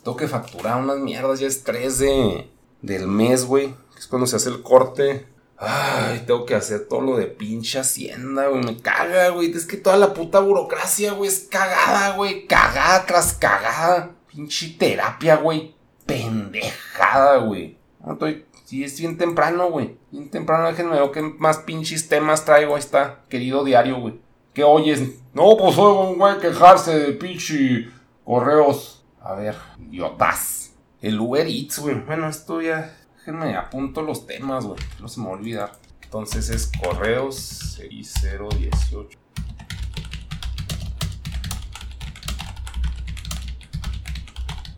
Tengo 0.05 0.17
que 0.17 0.29
facturar 0.29 0.79
unas 0.79 0.99
mierdas. 0.99 1.41
Ya 1.41 1.47
es 1.47 1.65
3 1.65 1.99
de, 1.99 2.51
del 2.83 3.09
mes, 3.09 3.47
güey. 3.47 3.75
Que 3.95 3.99
es 3.99 4.07
cuando 4.07 4.27
se 4.27 4.37
hace 4.37 4.51
el 4.51 4.63
corte. 4.63 5.27
Ay, 5.57 6.25
tengo 6.27 6.45
que 6.45 6.55
hacer 6.55 6.87
todo 6.87 7.01
lo 7.01 7.17
de 7.17 7.27
pinche 7.27 7.79
hacienda, 7.79 8.49
güey. 8.49 8.63
Me 8.63 8.77
caga, 8.77 9.31
güey. 9.31 9.51
Es 9.53 9.65
que 9.65 9.79
toda 9.79 9.97
la 9.97 10.13
puta 10.13 10.41
burocracia, 10.41 11.13
güey, 11.13 11.31
es 11.31 11.47
cagada, 11.51 12.15
güey. 12.15 12.47
Cagada 12.47 13.07
tras 13.07 13.33
cagada. 13.33 14.11
Pinche 14.31 14.77
terapia, 14.79 15.37
güey. 15.37 15.75
Pendejada, 16.05 17.39
güey. 17.39 17.79
No 18.05 18.13
estoy. 18.13 18.45
Sí, 18.67 18.85
es 18.85 18.99
bien 18.99 19.17
temprano, 19.17 19.71
güey. 19.71 19.97
Bien 20.11 20.31
temprano, 20.31 20.67
déjenme 20.67 21.01
ver 21.01 21.11
qué 21.11 21.23
más 21.23 21.59
pinches 21.59 22.09
temas 22.09 22.45
traigo. 22.45 22.75
Ahí 22.75 22.81
está, 22.81 23.21
querido 23.31 23.65
diario, 23.65 23.99
güey. 23.99 24.21
¿Qué 24.55 24.65
oyes? 24.65 25.01
No, 25.33 25.57
pues 25.57 25.79
oigo 25.79 26.11
un 26.11 26.19
güey 26.19 26.39
quejarse 26.39 26.99
de 26.99 27.13
pinche 27.13 27.89
correos. 28.23 29.03
A 29.23 29.35
ver, 29.35 29.57
idiotas. 29.79 30.75
El 31.01 31.19
Uber 31.21 31.47
Eats, 31.47 31.79
güey. 31.79 31.99
Bueno, 32.01 32.29
esto 32.29 32.61
ya. 32.61 32.95
Déjenme 33.17 33.57
apunto 33.57 34.03
los 34.03 34.27
temas, 34.27 34.67
güey. 34.67 34.79
No 35.01 35.09
se 35.09 35.21
me 35.21 35.27
va 35.27 35.33
a 35.33 35.37
olvidar. 35.37 35.73
Entonces 36.03 36.51
es 36.51 36.71
correos 36.83 37.37
6018. 37.37 39.19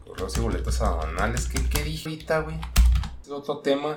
Correos 0.07 0.37
y 0.37 0.41
boletos 0.41 0.81
aduanales. 0.81 1.47
¿Qué, 1.49 1.69
qué 1.69 1.83
dije 1.83 2.09
ahorita, 2.09 2.41
güey? 2.41 2.57
Es 3.23 3.29
otro 3.29 3.59
tema. 3.59 3.97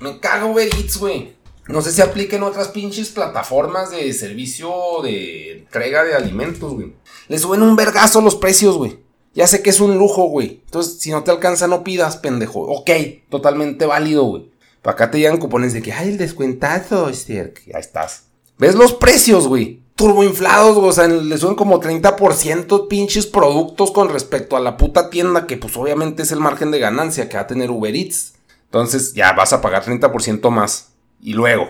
Me 0.00 0.18
cago 0.18 0.50
Uber 0.50 0.66
Eats, 0.66 0.96
güey. 0.98 1.37
No 1.68 1.82
sé 1.82 1.92
si 1.92 2.00
apliquen 2.00 2.42
otras 2.42 2.68
pinches 2.68 3.10
plataformas 3.10 3.90
de 3.90 4.10
servicio 4.14 5.02
de 5.02 5.58
entrega 5.58 6.02
de 6.02 6.14
alimentos, 6.14 6.72
güey. 6.72 6.94
Le 7.28 7.38
suben 7.38 7.60
un 7.60 7.76
vergazo 7.76 8.22
los 8.22 8.36
precios, 8.36 8.76
güey. 8.76 9.00
Ya 9.34 9.46
sé 9.46 9.62
que 9.62 9.68
es 9.68 9.80
un 9.80 9.98
lujo, 9.98 10.24
güey. 10.24 10.62
Entonces, 10.64 10.98
si 10.98 11.10
no 11.10 11.22
te 11.24 11.30
alcanza, 11.30 11.68
no 11.68 11.84
pidas, 11.84 12.16
pendejo. 12.16 12.60
Ok, 12.62 12.90
totalmente 13.28 13.84
válido, 13.84 14.24
güey. 14.24 14.50
Para 14.80 14.94
acá 14.94 15.10
te 15.10 15.18
llegan 15.18 15.36
cupones 15.36 15.74
de 15.74 15.82
que, 15.82 15.92
ay, 15.92 16.08
el 16.08 16.18
descuentazo, 16.18 17.10
este, 17.10 17.52
ya 17.66 17.78
estás. 17.78 18.24
¿Ves 18.58 18.74
los 18.74 18.94
precios, 18.94 19.46
güey? 19.46 19.82
Turboinflados, 19.94 20.76
güey. 20.76 20.88
O 20.88 20.92
sea, 20.92 21.06
le 21.06 21.36
suben 21.36 21.54
como 21.54 21.80
30% 21.80 22.88
pinches 22.88 23.26
productos 23.26 23.90
con 23.90 24.08
respecto 24.08 24.56
a 24.56 24.60
la 24.60 24.78
puta 24.78 25.10
tienda, 25.10 25.46
que 25.46 25.58
pues 25.58 25.76
obviamente 25.76 26.22
es 26.22 26.32
el 26.32 26.40
margen 26.40 26.70
de 26.70 26.78
ganancia 26.78 27.28
que 27.28 27.36
va 27.36 27.42
a 27.42 27.46
tener 27.46 27.70
Uber 27.70 27.94
Eats. 27.94 28.32
Entonces, 28.64 29.12
ya 29.12 29.32
vas 29.32 29.52
a 29.52 29.60
pagar 29.60 29.84
30% 29.84 30.48
más. 30.50 30.94
Y 31.20 31.32
luego, 31.32 31.68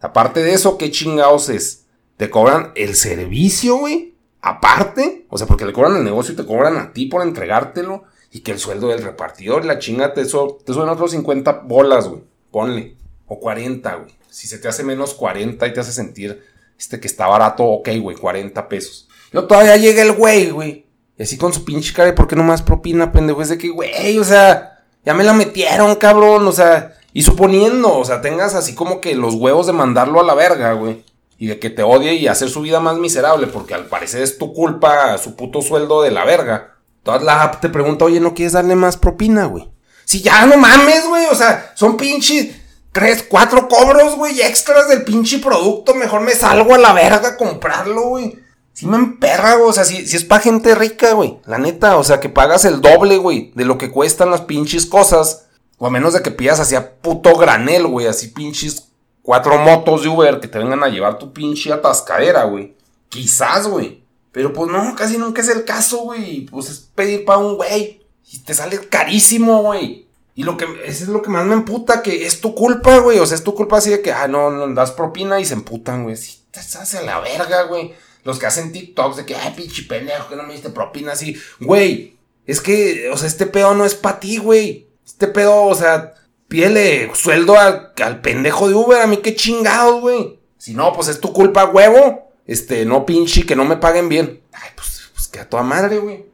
aparte 0.00 0.42
de 0.42 0.52
eso, 0.52 0.78
¿qué 0.78 0.90
chingados 0.90 1.48
es? 1.48 1.86
¿Te 2.16 2.30
cobran 2.30 2.72
el 2.76 2.96
servicio, 2.96 3.76
güey? 3.76 4.14
Aparte, 4.40 5.26
o 5.28 5.38
sea, 5.38 5.46
porque 5.46 5.66
le 5.66 5.72
cobran 5.72 5.96
el 5.96 6.04
negocio 6.04 6.32
y 6.32 6.36
te 6.36 6.46
cobran 6.46 6.76
a 6.76 6.92
ti 6.92 7.06
por 7.06 7.22
entregártelo. 7.22 8.04
Y 8.30 8.40
que 8.40 8.52
el 8.52 8.58
sueldo 8.58 8.88
del 8.88 9.02
repartidor, 9.02 9.64
la 9.64 9.78
chinga, 9.78 10.12
te, 10.12 10.24
so, 10.24 10.58
te 10.64 10.72
suben 10.72 10.88
otros 10.88 11.12
50 11.12 11.62
bolas, 11.64 12.08
güey. 12.08 12.22
Ponle. 12.50 12.96
O 13.26 13.40
40, 13.40 13.94
güey. 13.94 14.14
Si 14.28 14.46
se 14.46 14.58
te 14.58 14.68
hace 14.68 14.82
menos 14.82 15.14
40 15.14 15.66
y 15.66 15.72
te 15.72 15.80
hace 15.80 15.92
sentir 15.92 16.42
este 16.78 17.00
que 17.00 17.06
está 17.06 17.26
barato, 17.26 17.64
ok, 17.64 17.88
güey, 18.00 18.16
40 18.16 18.68
pesos. 18.68 19.08
Luego 19.32 19.48
todavía 19.48 19.76
llega 19.76 20.02
el 20.02 20.12
güey, 20.12 20.50
güey. 20.50 20.86
Y 21.18 21.22
así 21.22 21.38
con 21.38 21.52
su 21.52 21.64
pinche 21.64 21.94
cara, 21.94 22.14
¿por 22.14 22.28
qué 22.28 22.36
no 22.36 22.42
más 22.42 22.62
propina, 22.62 23.12
pendejo? 23.12 23.40
Es 23.40 23.48
de 23.48 23.58
que, 23.58 23.70
güey, 23.70 24.18
o 24.18 24.24
sea, 24.24 24.84
ya 25.04 25.14
me 25.14 25.24
la 25.24 25.32
metieron, 25.32 25.94
cabrón. 25.96 26.46
O 26.46 26.52
sea, 26.52 26.98
y 27.16 27.22
suponiendo, 27.22 27.96
o 27.96 28.04
sea, 28.04 28.20
tengas 28.20 28.54
así 28.54 28.74
como 28.74 29.00
que 29.00 29.14
los 29.14 29.36
huevos 29.36 29.66
de 29.66 29.72
mandarlo 29.72 30.20
a 30.20 30.22
la 30.22 30.34
verga, 30.34 30.74
güey. 30.74 31.02
Y 31.38 31.46
de 31.46 31.58
que 31.58 31.70
te 31.70 31.82
odie 31.82 32.12
y 32.12 32.28
hacer 32.28 32.50
su 32.50 32.60
vida 32.60 32.78
más 32.78 32.98
miserable, 32.98 33.46
porque 33.46 33.72
al 33.72 33.86
parecer 33.86 34.20
es 34.20 34.36
tu 34.36 34.52
culpa 34.52 35.16
su 35.16 35.34
puto 35.34 35.62
sueldo 35.62 36.02
de 36.02 36.10
la 36.10 36.26
verga. 36.26 36.74
Toda 37.02 37.18
la 37.20 37.42
app 37.42 37.62
te 37.62 37.70
pregunta, 37.70 38.04
oye, 38.04 38.20
¿no 38.20 38.34
quieres 38.34 38.52
darle 38.52 38.76
más 38.76 38.98
propina, 38.98 39.46
güey? 39.46 39.66
Si 40.04 40.20
ya 40.20 40.44
no 40.44 40.58
mames, 40.58 41.08
güey, 41.08 41.24
o 41.30 41.34
sea, 41.34 41.72
son 41.74 41.96
pinches 41.96 42.54
tres, 42.92 43.24
cuatro 43.26 43.66
cobros, 43.66 44.14
güey, 44.16 44.42
extras 44.42 44.86
del 44.90 45.02
pinche 45.02 45.38
producto. 45.38 45.94
Mejor 45.94 46.20
me 46.20 46.32
salgo 46.32 46.74
a 46.74 46.78
la 46.78 46.92
verga 46.92 47.28
a 47.28 47.36
comprarlo, 47.38 48.08
güey. 48.08 48.38
Si 48.74 48.84
me 48.84 48.98
emperra, 48.98 49.54
güey, 49.54 49.70
o 49.70 49.72
sea, 49.72 49.86
si, 49.86 50.06
si 50.06 50.18
es 50.18 50.24
pa' 50.24 50.40
gente 50.40 50.74
rica, 50.74 51.12
güey. 51.12 51.38
La 51.46 51.56
neta, 51.56 51.96
o 51.96 52.04
sea, 52.04 52.20
que 52.20 52.28
pagas 52.28 52.66
el 52.66 52.82
doble, 52.82 53.16
güey, 53.16 53.52
de 53.54 53.64
lo 53.64 53.78
que 53.78 53.90
cuestan 53.90 54.30
las 54.30 54.42
pinches 54.42 54.84
cosas 54.84 55.45
o 55.78 55.86
a 55.86 55.90
menos 55.90 56.14
de 56.14 56.22
que 56.22 56.30
pidas 56.30 56.60
así 56.60 56.74
a 56.74 56.96
puto 56.96 57.36
granel, 57.36 57.86
güey. 57.86 58.06
Así 58.06 58.28
pinches 58.28 58.88
cuatro 59.22 59.58
motos 59.58 60.02
de 60.02 60.08
Uber 60.08 60.40
que 60.40 60.48
te 60.48 60.58
vengan 60.58 60.82
a 60.82 60.88
llevar 60.88 61.18
tu 61.18 61.32
pinche 61.32 61.72
atascadera, 61.72 62.44
güey. 62.44 62.74
Quizás, 63.08 63.66
güey. 63.66 64.02
Pero 64.32 64.52
pues 64.52 64.70
no, 64.70 64.94
casi 64.94 65.18
nunca 65.18 65.42
es 65.42 65.48
el 65.48 65.64
caso, 65.64 65.98
güey. 65.98 66.46
Pues 66.46 66.70
es 66.70 66.78
pedir 66.94 67.24
para 67.24 67.38
un 67.38 67.56
güey. 67.56 68.02
Y 68.30 68.38
te 68.40 68.54
sale 68.54 68.78
carísimo, 68.88 69.62
güey. 69.62 70.06
Y 70.34 70.42
lo 70.42 70.56
que, 70.56 70.66
eso 70.84 71.04
es 71.04 71.08
lo 71.08 71.22
que 71.22 71.30
más 71.30 71.46
me 71.46 71.54
emputa, 71.54 72.02
que 72.02 72.26
es 72.26 72.40
tu 72.40 72.54
culpa, 72.54 72.98
güey. 72.98 73.18
O 73.18 73.26
sea, 73.26 73.36
es 73.36 73.44
tu 73.44 73.54
culpa 73.54 73.78
así 73.78 73.90
de 73.90 74.02
que, 74.02 74.12
ah, 74.12 74.28
no, 74.28 74.50
no 74.50 74.68
das 74.74 74.92
propina 74.92 75.40
y 75.40 75.46
se 75.46 75.54
emputan, 75.54 76.04
güey. 76.04 76.16
Si 76.16 76.40
te 76.50 76.60
hace 76.60 76.98
a 76.98 77.02
la 77.02 77.20
verga, 77.20 77.62
güey. 77.62 77.94
Los 78.24 78.38
que 78.38 78.46
hacen 78.46 78.72
TikToks 78.72 79.16
de 79.16 79.24
que, 79.24 79.34
ay, 79.34 79.54
pinche 79.56 79.84
pendejo, 79.84 80.28
que 80.28 80.36
no 80.36 80.42
me 80.42 80.52
diste 80.52 80.68
propina 80.68 81.12
así. 81.12 81.40
Güey, 81.60 82.16
es 82.44 82.60
que, 82.60 83.08
o 83.10 83.16
sea, 83.16 83.28
este 83.28 83.46
pedo 83.46 83.74
no 83.74 83.84
es 83.86 83.94
para 83.94 84.20
ti, 84.20 84.36
güey. 84.38 84.85
Este 85.06 85.28
pedo, 85.28 85.62
o 85.62 85.74
sea, 85.74 86.14
pídele 86.48 87.10
sueldo 87.14 87.56
al, 87.58 88.20
pendejo 88.20 88.68
de 88.68 88.74
Uber, 88.74 89.00
a 89.00 89.06
mí 89.06 89.18
qué 89.18 89.36
chingados, 89.36 90.00
güey. 90.00 90.40
Si 90.58 90.74
no, 90.74 90.92
pues 90.92 91.08
es 91.08 91.20
tu 91.20 91.32
culpa, 91.32 91.64
huevo. 91.66 92.32
Este, 92.44 92.84
no 92.84 93.06
pinche, 93.06 93.46
que 93.46 93.56
no 93.56 93.64
me 93.64 93.76
paguen 93.76 94.08
bien. 94.08 94.42
Ay, 94.52 94.70
pues, 94.74 95.10
pues 95.14 95.28
que 95.28 95.40
a 95.40 95.48
toda 95.48 95.62
madre, 95.62 95.98
güey. 95.98 96.26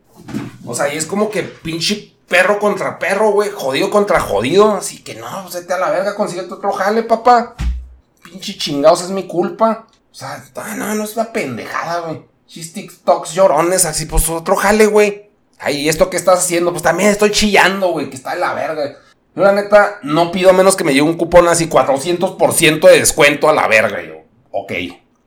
O 0.65 0.75
sea, 0.75 0.93
y 0.93 0.97
es 0.97 1.07
como 1.07 1.31
que 1.31 1.43
pinche 1.43 2.15
perro 2.29 2.59
contra 2.59 2.99
perro, 2.99 3.31
güey. 3.33 3.51
Jodido 3.51 3.91
contra 3.91 4.21
jodido. 4.21 4.75
Así 4.75 5.03
que 5.03 5.15
no, 5.15 5.27
pues 5.43 5.55
vete 5.55 5.75
a 5.75 5.79
la 5.79 5.91
verga, 5.91 6.15
consigue 6.15 6.43
otro 6.43 6.73
jale, 6.73 7.03
papá. 7.03 7.55
Pinche 8.23 8.57
chingados 8.57 9.03
es 9.03 9.11
mi 9.11 9.27
culpa. 9.27 9.87
O 10.11 10.15
sea, 10.15 10.43
no, 10.77 10.95
no 10.95 11.05
es 11.05 11.15
una 11.15 11.33
pendejada, 11.33 12.01
güey. 12.01 12.23
Chis 12.47 12.73
TikToks 12.73 13.33
llorones, 13.33 13.85
así, 13.87 14.07
pues 14.07 14.29
otro 14.29 14.57
jale, 14.57 14.87
güey. 14.87 15.31
Ay, 15.65 15.89
esto 15.89 16.11
que 16.11 16.17
estás 16.17 16.41
haciendo? 16.41 16.73
Pues 16.73 16.83
también 16.83 17.11
estoy 17.11 17.31
chillando, 17.31 17.93
güey, 17.93 18.11
que 18.11 18.17
está 18.17 18.35
de 18.35 18.41
la 18.41 18.53
verga. 18.53 18.97
Yo, 19.37 19.43
la 19.45 19.53
neta, 19.53 20.01
no 20.03 20.33
pido 20.33 20.53
menos 20.53 20.75
que 20.75 20.83
me 20.83 20.93
llegue 20.93 21.03
un 21.03 21.17
cupón 21.17 21.47
así 21.47 21.69
400% 21.69 22.81
de 22.81 22.99
descuento 22.99 23.49
a 23.49 23.53
la 23.53 23.69
verga. 23.69 24.03
yo, 24.03 24.25
ok, 24.51 24.73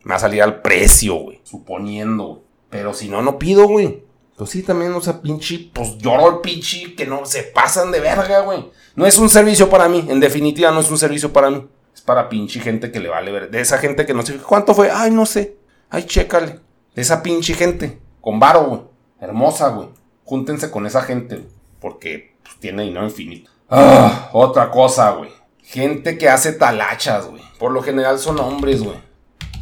me 0.03 0.09
va 0.09 0.15
a 0.15 0.19
salir 0.19 0.43
al 0.43 0.61
precio, 0.61 1.15
güey, 1.15 1.39
suponiendo, 1.43 2.25
güey. 2.25 2.41
Pero 2.69 2.93
si 2.93 3.07
no, 3.07 3.21
no 3.21 3.39
pido, 3.39 3.65
güey. 3.65 4.03
Pues 4.35 4.49
sí, 4.49 4.61
también, 4.61 4.91
o 4.91 4.99
sea, 4.99 5.21
pinche, 5.21 5.69
pues 5.71 5.97
lloro 5.99 6.27
el 6.27 6.41
pinche 6.41 6.95
que 6.95 7.05
no 7.05 7.25
se 7.25 7.43
pasan 7.43 7.89
de 7.91 8.01
verga, 8.01 8.41
güey. 8.41 8.69
No 8.95 9.05
es 9.05 9.17
un 9.17 9.29
servicio 9.29 9.69
para 9.69 9.87
mí, 9.87 10.05
en 10.09 10.19
definitiva 10.19 10.69
no 10.71 10.81
es 10.81 10.91
un 10.91 10.97
servicio 10.97 11.31
para 11.31 11.49
mí. 11.49 11.65
Es 11.93 12.01
para 12.01 12.27
pinche 12.27 12.59
gente 12.59 12.91
que 12.91 12.99
le 12.99 13.07
vale 13.07 13.31
ver. 13.31 13.49
De 13.49 13.61
esa 13.61 13.77
gente 13.77 14.05
que 14.05 14.13
no 14.13 14.25
sé 14.25 14.35
cuánto 14.39 14.75
fue. 14.75 14.91
Ay, 14.91 15.11
no 15.11 15.25
sé. 15.25 15.55
Ay, 15.89 16.03
chécale. 16.03 16.59
De 16.93 17.01
esa 17.01 17.23
pinche 17.23 17.53
gente. 17.53 18.01
Con 18.19 18.37
varo, 18.37 18.65
güey. 18.65 18.81
Hermosa, 19.21 19.69
güey 19.69 19.87
júntense 20.25 20.69
con 20.69 20.85
esa 20.85 21.01
gente, 21.01 21.45
porque 21.79 22.35
pues, 22.43 22.57
tiene 22.59 22.83
dinero 22.83 23.05
infinito. 23.05 23.51
Ah, 23.69 24.29
otra 24.33 24.69
cosa, 24.69 25.11
güey. 25.11 25.31
Gente 25.63 26.17
que 26.17 26.29
hace 26.29 26.53
talachas, 26.53 27.27
güey. 27.27 27.41
Por 27.57 27.71
lo 27.71 27.81
general 27.81 28.19
son 28.19 28.39
hombres, 28.39 28.83
güey. 28.83 28.97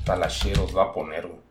Talacheros 0.04 0.76
va 0.76 0.86
a 0.86 0.94
poner, 0.94 1.28
güey. 1.28 1.44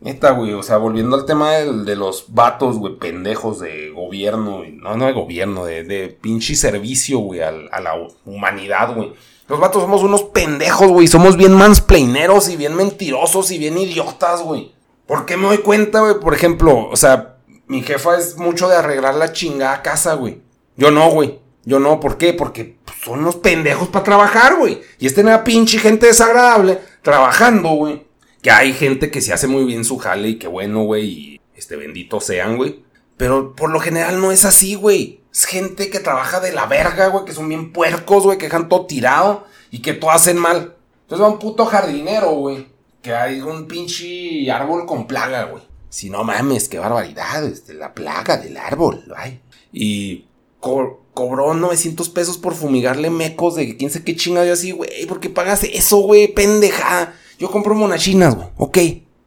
Neta, 0.00 0.32
güey, 0.32 0.52
o 0.52 0.62
sea, 0.62 0.76
volviendo 0.76 1.16
al 1.16 1.24
tema 1.24 1.52
de, 1.52 1.96
los 1.96 2.26
vatos, 2.28 2.76
güey, 2.76 2.98
pendejos 2.98 3.60
de 3.60 3.90
gobierno, 3.90 4.62
no, 4.70 4.96
no 4.96 5.06
de 5.06 5.12
gobierno, 5.12 5.64
de, 5.64 5.82
de 5.82 6.08
pinche 6.08 6.54
servicio, 6.54 7.20
güey, 7.20 7.40
a, 7.40 7.48
a 7.48 7.80
la 7.80 7.94
humanidad, 8.26 8.94
güey. 8.94 9.14
Los 9.48 9.60
vatos 9.60 9.82
somos 9.82 10.02
unos 10.02 10.24
pendejos, 10.24 10.88
güey, 10.88 11.06
somos 11.06 11.38
bien 11.38 11.54
mansplaineros 11.54 12.50
y 12.50 12.56
bien 12.56 12.74
mentirosos 12.76 13.50
y 13.50 13.58
bien 13.58 13.78
idiotas, 13.78 14.42
güey. 14.42 14.72
¿Por 15.06 15.24
qué 15.24 15.38
me 15.38 15.46
doy 15.46 15.58
cuenta, 15.58 16.00
güey? 16.00 16.20
Por 16.20 16.34
ejemplo, 16.34 16.88
o 16.90 16.96
sea, 16.96 17.33
mi 17.66 17.82
jefa 17.82 18.18
es 18.18 18.36
mucho 18.36 18.68
de 18.68 18.76
arreglar 18.76 19.14
la 19.14 19.32
chingada 19.32 19.82
casa, 19.82 20.14
güey. 20.14 20.42
Yo 20.76 20.90
no, 20.90 21.10
güey. 21.10 21.40
Yo 21.64 21.80
no, 21.80 21.98
¿por 21.98 22.18
qué? 22.18 22.34
Porque 22.34 22.76
pues, 22.84 22.98
son 23.02 23.20
unos 23.20 23.36
pendejos 23.36 23.88
para 23.88 24.04
trabajar, 24.04 24.56
güey. 24.56 24.82
Y 24.98 25.06
este 25.06 25.22
una 25.22 25.44
pinche 25.44 25.78
gente 25.78 26.06
desagradable 26.06 26.78
trabajando, 27.02 27.70
güey. 27.70 28.06
Que 28.42 28.50
hay 28.50 28.74
gente 28.74 29.10
que 29.10 29.22
se 29.22 29.32
hace 29.32 29.46
muy 29.46 29.64
bien 29.64 29.84
su 29.84 29.96
jale 29.98 30.28
y 30.30 30.38
que 30.38 30.48
bueno, 30.48 30.82
güey, 30.82 31.04
y 31.06 31.40
este 31.56 31.76
bendito 31.76 32.20
sean, 32.20 32.56
güey. 32.56 32.84
Pero 33.16 33.54
por 33.54 33.70
lo 33.70 33.80
general 33.80 34.20
no 34.20 34.32
es 34.32 34.44
así, 34.44 34.74
güey. 34.74 35.20
Es 35.32 35.46
gente 35.46 35.88
que 35.88 36.00
trabaja 36.00 36.40
de 36.40 36.52
la 36.52 36.66
verga, 36.66 37.08
güey, 37.08 37.24
que 37.24 37.32
son 37.32 37.48
bien 37.48 37.72
puercos, 37.72 38.24
güey, 38.24 38.36
que 38.36 38.46
dejan 38.46 38.68
todo 38.68 38.86
tirado 38.86 39.46
y 39.70 39.80
que 39.80 39.94
todo 39.94 40.10
hacen 40.10 40.36
mal. 40.36 40.76
Entonces 41.02 41.24
va 41.24 41.30
un 41.30 41.38
puto 41.38 41.64
jardinero, 41.64 42.30
güey, 42.32 42.66
que 43.00 43.14
hay 43.14 43.40
un 43.40 43.66
pinche 43.66 44.50
árbol 44.50 44.84
con 44.84 45.06
plaga, 45.06 45.44
güey. 45.44 45.62
Si 45.94 46.10
no 46.10 46.24
mames, 46.24 46.68
qué 46.68 46.80
barbaridad, 46.80 47.44
este, 47.44 47.72
la 47.72 47.94
plaga 47.94 48.36
del 48.36 48.56
árbol, 48.56 49.04
ay. 49.16 49.40
Y 49.72 50.26
cobró 50.58 51.54
900 51.54 52.08
pesos 52.08 52.36
por 52.36 52.56
fumigarle 52.56 53.10
mecos 53.10 53.54
de 53.54 53.76
quién 53.76 53.92
sé 53.92 54.02
qué 54.02 54.16
chingado 54.16 54.52
así, 54.52 54.72
güey, 54.72 55.06
¿por 55.06 55.20
qué 55.20 55.30
pagas 55.30 55.62
eso, 55.62 55.98
güey? 55.98 56.26
Pendejada. 56.26 57.14
Yo 57.38 57.48
compro 57.48 57.76
monachinas, 57.76 58.34
güey, 58.34 58.48
ok, 58.56 58.78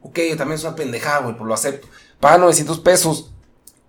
ok, 0.01 0.19
también 0.37 0.55
es 0.59 0.65
una 0.65 0.75
pendejada, 0.75 1.19
güey, 1.19 1.37
pues 1.37 1.47
lo 1.47 1.53
acepto. 1.53 1.87
Paga 2.19 2.39
900 2.39 2.81
pesos. 2.81 3.31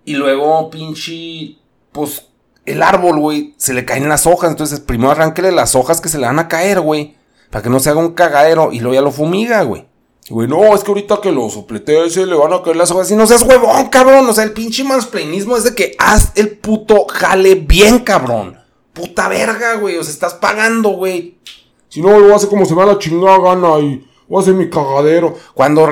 Y 0.05 0.13
luego, 0.13 0.69
pinche, 0.69 1.57
pues, 1.91 2.27
el 2.65 2.81
árbol, 2.81 3.19
güey, 3.19 3.55
se 3.57 3.73
le 3.73 3.83
caen 3.83 4.07
las 4.07 4.25
hojas. 4.25 4.51
Entonces, 4.51 4.79
primero 4.79 5.11
arránquele 5.11 5.51
las 5.51 5.75
hojas 5.75 5.99
que 5.99 6.07
se 6.07 6.17
le 6.17 6.27
van 6.27 6.39
a 6.39 6.47
caer, 6.47 6.79
güey. 6.79 7.17
Para 7.49 7.61
que 7.61 7.69
no 7.69 7.81
se 7.81 7.89
haga 7.89 7.99
un 7.99 8.13
cagadero. 8.13 8.71
Y 8.71 8.79
luego 8.79 8.95
ya 8.95 9.01
lo 9.01 9.11
fumiga, 9.11 9.63
güey. 9.63 9.85
Güey, 10.29 10.47
no, 10.47 10.75
es 10.75 10.83
que 10.83 10.91
ahorita 10.91 11.21
que 11.21 11.31
lo 11.31 11.49
soplete 11.49 12.07
se 12.09 12.25
le 12.25 12.35
van 12.35 12.53
a 12.53 12.61
caer 12.61 12.75
las 12.75 12.91
hojas. 12.91 13.09
Y 13.09 13.15
no 13.15 13.25
seas 13.25 13.41
huevón, 13.41 13.87
cabrón. 13.87 14.27
O 14.27 14.33
sea, 14.33 14.43
el 14.43 14.53
pinche 14.53 14.83
mansplainismo 14.83 15.57
es 15.57 15.63
de 15.63 15.73
que 15.73 15.95
haz 15.97 16.33
el 16.35 16.51
puto 16.57 17.07
jale 17.07 17.55
bien, 17.55 17.99
cabrón. 17.99 18.59
Puta 18.93 19.27
verga, 19.27 19.75
güey. 19.75 19.97
O 19.97 20.03
sea, 20.03 20.13
estás 20.13 20.35
pagando, 20.35 20.89
güey. 20.89 21.39
Si 21.87 22.01
no, 22.01 22.19
lo 22.19 22.35
hace 22.35 22.47
como 22.47 22.65
se 22.65 22.75
me 22.75 22.81
da 22.81 22.93
la 22.93 22.99
chingada 22.99 23.39
gana 23.39 23.79
y 23.79 24.07
voy 24.27 24.39
a 24.39 24.41
hacer 24.41 24.53
mi 24.53 24.69
cagadero. 24.69 25.35
Cuando 25.55 25.89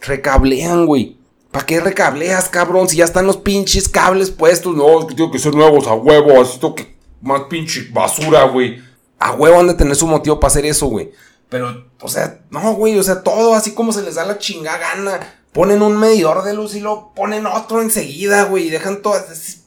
recablean, 0.00 0.84
güey. 0.84 1.16
¿Para 1.52 1.64
qué 1.64 1.80
recableas, 1.80 2.48
cabrón? 2.48 2.88
Si 2.88 2.96
ya 2.96 3.04
están 3.04 3.26
los 3.26 3.36
pinches 3.36 3.88
cables 3.88 4.30
puestos. 4.32 4.74
No, 4.74 4.98
es 4.98 5.06
que 5.06 5.14
tengo 5.14 5.30
que 5.30 5.38
ser 5.38 5.54
nuevos 5.54 5.86
a 5.86 5.94
huevo. 5.94 6.40
Así 6.40 6.58
tengo 6.58 6.74
que. 6.74 6.98
Más 7.20 7.42
pinche 7.42 7.88
basura, 7.92 8.44
güey. 8.44 8.78
A 9.20 9.32
huevo 9.32 9.60
han 9.60 9.68
de 9.68 9.74
tener 9.74 9.94
su 9.94 10.06
motivo 10.06 10.40
para 10.40 10.48
hacer 10.48 10.66
eso, 10.66 10.86
güey. 10.86 11.10
Pero, 11.48 11.86
o 12.00 12.08
sea, 12.08 12.40
no, 12.50 12.74
güey, 12.74 12.98
o 12.98 13.02
sea, 13.02 13.22
todo 13.22 13.54
así 13.54 13.72
como 13.74 13.92
se 13.92 14.02
les 14.02 14.16
da 14.16 14.24
la 14.24 14.38
chingada 14.38 14.78
gana. 14.78 15.34
Ponen 15.52 15.82
un 15.82 15.96
medidor 15.96 16.44
de 16.44 16.52
luz 16.52 16.74
y 16.74 16.80
lo 16.80 17.14
ponen 17.14 17.46
otro 17.46 17.80
enseguida, 17.80 18.44
güey. 18.44 18.66
Y 18.66 18.70
dejan 18.70 19.00
todo. 19.00 19.14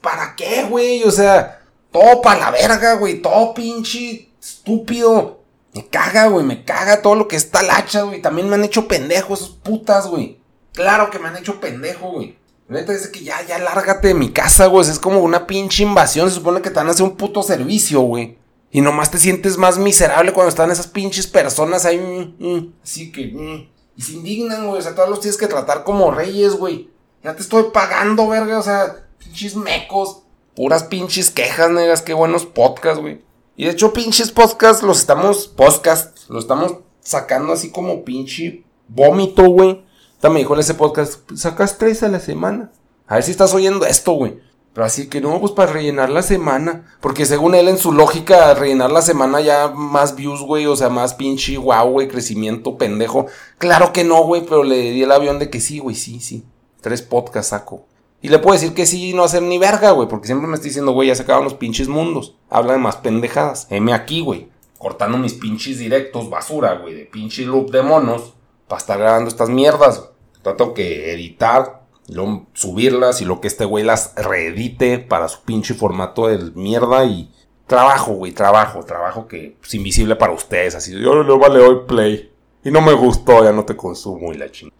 ¿Para 0.01 0.35
qué, 0.35 0.63
güey? 0.69 1.03
O 1.03 1.11
sea, 1.11 1.63
todo 1.91 2.21
para 2.21 2.39
la 2.39 2.51
verga, 2.51 2.93
güey. 2.93 3.21
Todo 3.21 3.53
pinche 3.53 4.29
estúpido. 4.39 5.41
Me 5.73 5.88
caga, 5.88 6.27
güey. 6.27 6.45
Me 6.45 6.63
caga 6.63 7.01
todo 7.01 7.15
lo 7.15 7.27
que 7.27 7.35
está 7.35 7.63
lacha, 7.63 8.03
güey. 8.03 8.21
También 8.21 8.47
me 8.47 8.55
han 8.55 8.63
hecho 8.63 8.88
pendejos 8.88 9.41
esos 9.41 9.55
putas, 9.55 10.07
güey. 10.07 10.39
Claro 10.73 11.09
que 11.09 11.19
me 11.19 11.29
han 11.29 11.38
hecho 11.38 11.59
pendejo, 11.59 12.11
güey. 12.11 12.38
Neta 12.69 12.93
dice 12.93 13.11
que 13.11 13.23
ya, 13.23 13.45
ya 13.45 13.59
lárgate 13.59 14.09
de 14.09 14.13
mi 14.13 14.31
casa, 14.31 14.67
güey. 14.67 14.88
Es 14.88 15.00
como 15.00 15.19
una 15.19 15.47
pinche 15.47 15.83
invasión. 15.83 16.29
Se 16.29 16.35
supone 16.35 16.61
que 16.61 16.69
te 16.69 16.75
van 16.75 16.88
a 16.88 16.91
hacer 16.91 17.03
un 17.03 17.17
puto 17.17 17.41
servicio, 17.41 18.01
güey. 18.01 18.38
Y 18.71 18.81
nomás 18.81 19.11
te 19.11 19.17
sientes 19.17 19.57
más 19.57 19.77
miserable 19.77 20.31
cuando 20.31 20.49
están 20.49 20.71
esas 20.71 20.87
pinches 20.87 21.27
personas 21.27 21.85
ahí. 21.85 21.97
Mm, 21.97 22.45
mm, 22.45 22.73
así 22.83 23.11
que. 23.11 23.27
Mm, 23.27 23.69
y 23.97 24.01
se 24.01 24.13
indignan, 24.13 24.67
güey. 24.67 24.79
O 24.79 24.81
sea, 24.81 24.95
todos 24.95 25.09
los 25.09 25.19
tienes 25.19 25.37
que 25.37 25.47
tratar 25.47 25.83
como 25.83 26.11
reyes, 26.11 26.53
güey. 26.53 26.89
Ya 27.23 27.35
te 27.35 27.41
estoy 27.41 27.65
pagando, 27.73 28.27
verga. 28.29 28.59
O 28.59 28.63
sea, 28.63 29.07
pinches 29.17 29.55
mecos. 29.55 30.23
Puras 30.55 30.83
pinches 30.83 31.31
quejas, 31.31 31.69
negas. 31.69 32.01
Qué 32.01 32.13
buenos 32.13 32.45
podcasts, 32.45 33.01
güey. 33.01 33.21
Y 33.57 33.65
de 33.65 33.71
hecho, 33.71 33.93
pinches 33.93 34.31
podcasts 34.31 34.83
los 34.83 34.99
estamos. 34.99 35.47
Podcast. 35.49 36.29
Los 36.29 36.45
estamos 36.45 36.77
sacando 37.01 37.51
así 37.53 37.71
como 37.71 38.05
pinche 38.05 38.63
vómito, 38.87 39.43
güey. 39.49 39.83
Me 40.29 40.39
dijo 40.39 40.53
en 40.53 40.59
ese 40.59 40.75
podcast, 40.75 41.19
sacas 41.35 41.77
tres 41.77 42.03
a 42.03 42.07
la 42.07 42.19
semana. 42.19 42.71
A 43.07 43.15
ver 43.15 43.23
si 43.23 43.31
estás 43.31 43.53
oyendo 43.53 43.85
esto, 43.85 44.11
güey. 44.13 44.39
Pero 44.73 44.85
así 44.85 45.07
que 45.07 45.19
no, 45.19 45.39
pues 45.39 45.51
para 45.51 45.73
rellenar 45.73 46.09
la 46.09 46.21
semana. 46.21 46.95
Porque 47.01 47.25
según 47.25 47.55
él, 47.55 47.67
en 47.67 47.77
su 47.77 47.91
lógica, 47.91 48.53
rellenar 48.53 48.91
la 48.91 49.01
semana 49.01 49.41
ya 49.41 49.67
más 49.67 50.15
views, 50.15 50.41
güey. 50.41 50.65
O 50.65 50.75
sea, 50.75 50.89
más 50.89 51.13
pinche 51.13 51.57
wow, 51.57 51.89
güey, 51.89 52.07
crecimiento 52.07 52.77
pendejo. 52.77 53.25
Claro 53.57 53.91
que 53.91 54.03
no, 54.03 54.23
güey, 54.23 54.45
pero 54.45 54.63
le 54.63 54.91
di 54.91 55.03
el 55.03 55.11
avión 55.11 55.39
de 55.39 55.49
que 55.49 55.60
sí, 55.60 55.79
güey, 55.79 55.95
sí, 55.95 56.21
sí. 56.21 56.45
Tres 56.79 57.01
podcasts 57.01 57.49
saco. 57.49 57.86
Y 58.21 58.29
le 58.29 58.39
puedo 58.39 58.53
decir 58.53 58.73
que 58.73 58.86
sí 58.86 59.10
y 59.10 59.13
no 59.13 59.23
hacer 59.23 59.41
ni 59.41 59.57
verga, 59.57 59.91
güey. 59.91 60.07
Porque 60.07 60.27
siempre 60.27 60.47
me 60.47 60.55
está 60.55 60.65
diciendo, 60.65 60.93
güey, 60.93 61.10
ya 61.10 61.15
se 61.15 61.23
acaban 61.23 61.43
los 61.43 61.55
pinches 61.55 61.88
mundos. 61.88 62.36
Habla 62.49 62.73
de 62.73 62.79
más 62.79 62.97
pendejadas. 62.97 63.67
M 63.69 63.91
aquí, 63.93 64.21
güey. 64.21 64.49
Cortando 64.77 65.17
mis 65.17 65.34
pinches 65.34 65.79
directos, 65.79 66.29
basura, 66.29 66.75
güey. 66.75 66.93
De 66.93 67.05
pinche 67.05 67.43
loop 67.43 67.71
de 67.71 67.81
monos. 67.81 68.34
Para 68.67 68.79
estar 68.79 68.99
grabando 68.99 69.27
estas 69.27 69.49
mierdas. 69.49 70.10
Trato 70.43 70.73
que 70.73 71.12
editar, 71.13 71.81
luego 72.07 72.47
subirlas 72.53 73.21
y 73.21 73.25
lo 73.25 73.41
que 73.41 73.47
este 73.47 73.65
güey 73.65 73.83
las 73.83 74.13
reedite 74.15 74.99
para 74.99 75.27
su 75.27 75.41
pinche 75.41 75.73
formato 75.73 76.27
de 76.27 76.51
mierda 76.55 77.05
y 77.05 77.31
trabajo, 77.67 78.13
güey, 78.13 78.31
trabajo, 78.31 78.83
trabajo 78.83 79.27
que 79.27 79.57
es 79.63 79.73
invisible 79.73 80.15
para 80.15 80.33
ustedes. 80.33 80.75
Así, 80.75 80.91
yo 80.91 81.23
le 81.23 81.37
vale 81.37 81.59
hoy 81.59 81.81
play 81.87 82.31
y 82.63 82.71
no 82.71 82.81
me 82.81 82.93
gustó, 82.93 83.43
ya 83.43 83.51
no 83.51 83.65
te 83.65 83.75
consumo 83.75 84.33
y 84.33 84.37
la 84.37 84.51
chingada. 84.51 84.79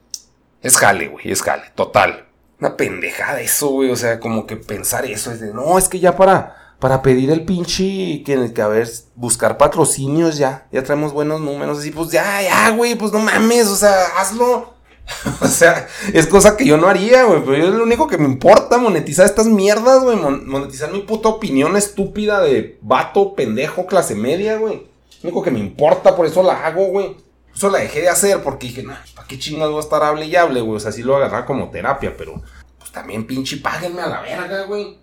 Es 0.62 0.77
jale, 0.77 1.07
güey, 1.07 1.31
es 1.31 1.41
jale, 1.41 1.63
total. 1.75 2.27
Una 2.60 2.77
pendejada 2.77 3.41
eso, 3.41 3.69
güey, 3.69 3.89
o 3.89 3.95
sea, 3.95 4.19
como 4.19 4.45
que 4.45 4.55
pensar 4.57 5.05
eso 5.05 5.31
es 5.31 5.39
de, 5.39 5.53
no, 5.53 5.77
es 5.77 5.89
que 5.89 5.99
ya 5.99 6.15
para 6.15 6.57
para 6.81 7.03
pedir 7.03 7.29
el 7.29 7.45
pinche 7.45 8.23
que, 8.25 8.51
que 8.53 8.62
a 8.62 8.67
ver, 8.67 8.89
buscar 9.15 9.55
patrocinios 9.55 10.38
ya, 10.38 10.67
ya 10.71 10.84
traemos 10.84 11.13
buenos 11.13 11.39
números, 11.39 11.77
así 11.77 11.91
pues 11.91 12.10
ya, 12.10 12.41
ya, 12.41 12.71
güey, 12.71 12.95
pues 12.95 13.13
no 13.13 13.19
mames, 13.19 13.67
o 13.67 13.75
sea, 13.75 14.07
hazlo. 14.17 14.73
o 15.41 15.47
sea, 15.47 15.88
es 16.13 16.28
cosa 16.28 16.58
que 16.58 16.65
yo 16.65 16.78
no 16.78 16.88
haría, 16.88 17.24
güey. 17.24 17.41
Pero 17.45 17.67
es 17.67 17.74
lo 17.74 17.84
único 17.84 18.08
que 18.08 18.17
me 18.17 18.26
importa, 18.26 18.78
monetizar 18.78 19.26
estas 19.26 19.47
mierdas, 19.47 20.04
güey. 20.04 20.17
monetizar 20.17 20.91
mi 20.91 21.02
puta 21.02 21.30
opinión 21.30 21.76
estúpida 21.78 22.41
de 22.41 22.78
vato, 22.82 23.36
pendejo, 23.36 23.86
clase 23.86 24.15
media, 24.15 24.58
güey. 24.58 24.88
Lo 25.21 25.30
único 25.30 25.43
que 25.43 25.52
me 25.52 25.60
importa, 25.60 26.15
por 26.15 26.26
eso 26.26 26.43
la 26.43 26.65
hago, 26.65 26.88
güey. 26.88 27.15
Eso 27.54 27.69
la 27.69 27.80
dejé 27.80 28.02
de 28.02 28.10
hacer 28.10 28.41
porque 28.41 28.67
dije, 28.67 28.84
no, 28.84 28.93
¿para 29.15 29.28
qué 29.28 29.38
chingados 29.38 29.71
voy 29.71 29.82
a 29.82 29.84
estar 29.84 30.04
hable 30.04 30.26
y 30.26 30.36
hable, 30.36 30.62
güey? 30.62 30.78
O 30.78 30.80
sea, 30.80 30.91
sí 30.91 31.04
lo 31.04 31.17
agarrar 31.17 31.45
como 31.45 31.69
terapia, 31.69 32.15
pero 32.17 32.41
pues 32.80 32.91
también 32.91 33.28
pinche 33.28 33.58
páguenme 33.58 34.02
a 34.02 34.08
la 34.08 34.21
verga, 34.21 34.63
güey. 34.63 34.97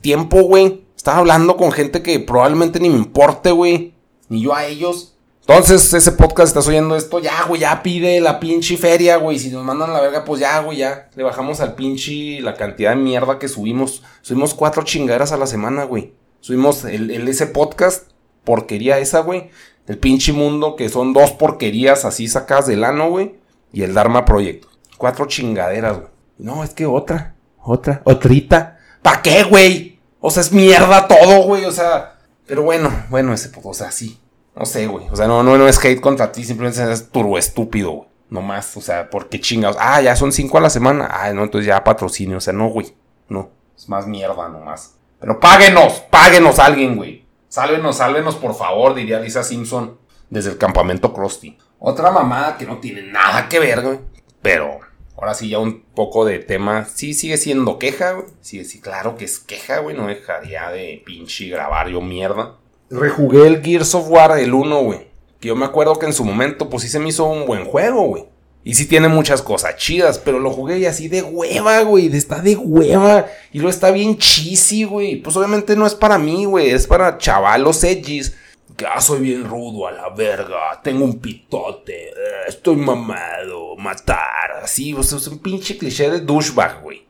Tiempo, 0.00 0.42
güey. 0.42 0.84
Estaba 0.96 1.18
hablando 1.18 1.56
con 1.56 1.72
gente 1.72 2.02
que 2.02 2.20
probablemente 2.20 2.78
ni 2.78 2.90
me 2.90 2.96
importe, 2.96 3.50
güey. 3.50 3.94
Ni 4.28 4.42
yo 4.42 4.54
a 4.54 4.66
ellos. 4.66 5.15
Entonces, 5.48 5.94
ese 5.94 6.10
podcast, 6.10 6.48
estás 6.48 6.66
oyendo 6.66 6.96
esto, 6.96 7.20
ya, 7.20 7.44
güey, 7.46 7.60
ya 7.60 7.80
pide 7.80 8.20
la 8.20 8.40
pinche 8.40 8.76
feria, 8.76 9.16
güey. 9.16 9.38
Si 9.38 9.48
nos 9.50 9.62
mandan 9.62 9.92
la 9.92 10.00
verga, 10.00 10.24
pues 10.24 10.40
ya, 10.40 10.58
güey, 10.58 10.78
ya. 10.78 11.08
Le 11.14 11.22
bajamos 11.22 11.60
al 11.60 11.76
pinche 11.76 12.40
la 12.40 12.54
cantidad 12.54 12.90
de 12.90 12.96
mierda 12.96 13.38
que 13.38 13.46
subimos. 13.46 14.02
Subimos 14.22 14.54
cuatro 14.54 14.82
chingaderas 14.82 15.30
a 15.30 15.36
la 15.36 15.46
semana, 15.46 15.84
güey. 15.84 16.14
Subimos 16.40 16.84
el, 16.84 17.28
ese 17.28 17.46
podcast, 17.46 18.10
porquería 18.42 18.98
esa, 18.98 19.20
güey. 19.20 19.50
El 19.86 19.98
pinche 19.98 20.32
mundo, 20.32 20.74
que 20.74 20.88
son 20.88 21.12
dos 21.12 21.30
porquerías 21.30 22.04
así 22.04 22.26
sacadas 22.26 22.66
del 22.66 22.82
ano, 22.82 23.08
güey. 23.10 23.36
Y 23.72 23.84
el 23.84 23.94
Dharma 23.94 24.24
Proyecto. 24.24 24.66
Cuatro 24.98 25.26
chingaderas, 25.26 25.98
güey. 25.98 26.08
No, 26.38 26.64
es 26.64 26.70
que 26.70 26.86
otra, 26.86 27.36
otra, 27.62 28.02
otrita. 28.02 28.80
¿Pa' 29.00 29.22
qué, 29.22 29.44
güey? 29.44 30.00
O 30.18 30.28
sea, 30.28 30.42
es 30.42 30.50
mierda 30.50 31.06
todo, 31.06 31.44
güey. 31.44 31.66
O 31.66 31.72
sea, 31.72 32.18
pero 32.48 32.64
bueno, 32.64 32.90
bueno, 33.10 33.32
ese, 33.32 33.52
o 33.62 33.74
sea, 33.74 33.92
sí 33.92 34.18
no 34.56 34.64
sé, 34.64 34.86
güey. 34.86 35.06
O 35.10 35.16
sea, 35.16 35.26
no, 35.26 35.42
no, 35.42 35.58
no 35.58 35.68
es 35.68 35.84
hate 35.84 36.00
contra 36.00 36.32
ti, 36.32 36.42
simplemente 36.42 36.90
es 36.90 37.10
turbo 37.10 37.36
estúpido, 37.36 37.90
güey. 37.90 38.08
No 38.30 38.40
más, 38.42 38.76
o 38.76 38.80
sea, 38.80 39.08
¿por 39.08 39.28
qué 39.28 39.40
chingados? 39.40 39.76
Ah, 39.78 40.00
ya 40.00 40.16
son 40.16 40.32
cinco 40.32 40.58
a 40.58 40.60
la 40.60 40.70
semana. 40.70 41.08
Ah, 41.12 41.32
no, 41.32 41.44
entonces 41.44 41.66
ya 41.66 41.84
patrocinio. 41.84 42.38
O 42.38 42.40
sea, 42.40 42.52
no, 42.52 42.68
güey. 42.68 42.92
No. 43.28 43.50
Es 43.76 43.88
más 43.88 44.06
mierda 44.06 44.48
nomás. 44.48 44.96
Pero 45.20 45.38
páguenos, 45.38 46.00
páguenos 46.10 46.58
alguien, 46.58 46.96
güey. 46.96 47.24
Sálvenos, 47.48 47.98
sálvenos, 47.98 48.34
por 48.34 48.54
favor, 48.54 48.94
diría 48.94 49.20
Lisa 49.20 49.44
Simpson 49.44 49.98
desde 50.28 50.50
el 50.50 50.58
campamento 50.58 51.12
Krusty. 51.12 51.56
Otra 51.78 52.10
mamada 52.10 52.56
que 52.56 52.66
no 52.66 52.78
tiene 52.78 53.02
nada 53.02 53.48
que 53.48 53.60
ver, 53.60 53.82
güey. 53.82 54.00
Pero 54.42 54.80
ahora 55.16 55.34
sí, 55.34 55.50
ya 55.50 55.58
un 55.58 55.82
poco 55.94 56.24
de 56.24 56.40
tema. 56.40 56.86
Sí, 56.86 57.14
sigue 57.14 57.36
siendo 57.36 57.78
queja, 57.78 58.12
güey. 58.12 58.26
Sí, 58.40 58.64
sí, 58.64 58.80
claro 58.80 59.16
que 59.16 59.26
es 59.26 59.38
queja, 59.38 59.78
güey. 59.78 59.96
No 59.96 60.06
dejaría 60.06 60.70
de 60.70 61.02
pinche 61.04 61.46
grabar 61.46 61.88
yo 61.88 62.00
mierda 62.00 62.56
rejugué 62.90 63.46
el 63.46 63.62
Gears 63.62 63.94
of 63.94 64.08
War, 64.08 64.38
el 64.38 64.54
1, 64.54 64.82
güey. 64.82 65.06
Que 65.40 65.48
yo 65.48 65.56
me 65.56 65.64
acuerdo 65.64 65.98
que 65.98 66.06
en 66.06 66.12
su 66.12 66.24
momento, 66.24 66.68
pues 66.68 66.82
sí 66.82 66.88
se 66.88 66.98
me 66.98 67.08
hizo 67.08 67.24
un 67.24 67.46
buen 67.46 67.64
juego, 67.64 68.02
güey. 68.02 68.24
Y 68.66 68.74
sí 68.74 68.86
tiene 68.86 69.06
muchas 69.06 69.42
cosas 69.42 69.76
chidas, 69.76 70.18
pero 70.18 70.40
lo 70.40 70.50
jugué 70.50 70.80
y 70.80 70.86
así 70.86 71.06
de 71.06 71.22
hueva, 71.22 71.82
güey. 71.82 72.14
Está 72.16 72.42
de 72.42 72.56
hueva. 72.56 73.26
Y 73.52 73.60
lo 73.60 73.68
está 73.68 73.92
bien 73.92 74.18
cheesy, 74.18 74.82
güey. 74.82 75.22
Pues 75.22 75.36
obviamente 75.36 75.76
no 75.76 75.86
es 75.86 75.94
para 75.94 76.18
mí, 76.18 76.46
güey. 76.46 76.70
Es 76.70 76.88
para 76.88 77.16
chavalos 77.16 77.84
edgys. 77.84 78.36
Que 78.76 78.84
ah, 78.84 79.00
soy 79.00 79.20
bien 79.20 79.44
rudo 79.44 79.86
a 79.86 79.92
la 79.92 80.08
verga. 80.08 80.80
Tengo 80.82 81.04
un 81.04 81.20
pitote. 81.20 82.08
Eh, 82.08 82.12
estoy 82.48 82.74
mamado. 82.74 83.76
Matar. 83.76 84.56
Así, 84.64 84.92
o 84.94 85.02
sea, 85.04 85.18
es 85.18 85.28
un 85.28 85.38
pinche 85.38 85.78
cliché 85.78 86.10
de 86.10 86.18
douchebag, 86.22 86.82
güey. 86.82 87.06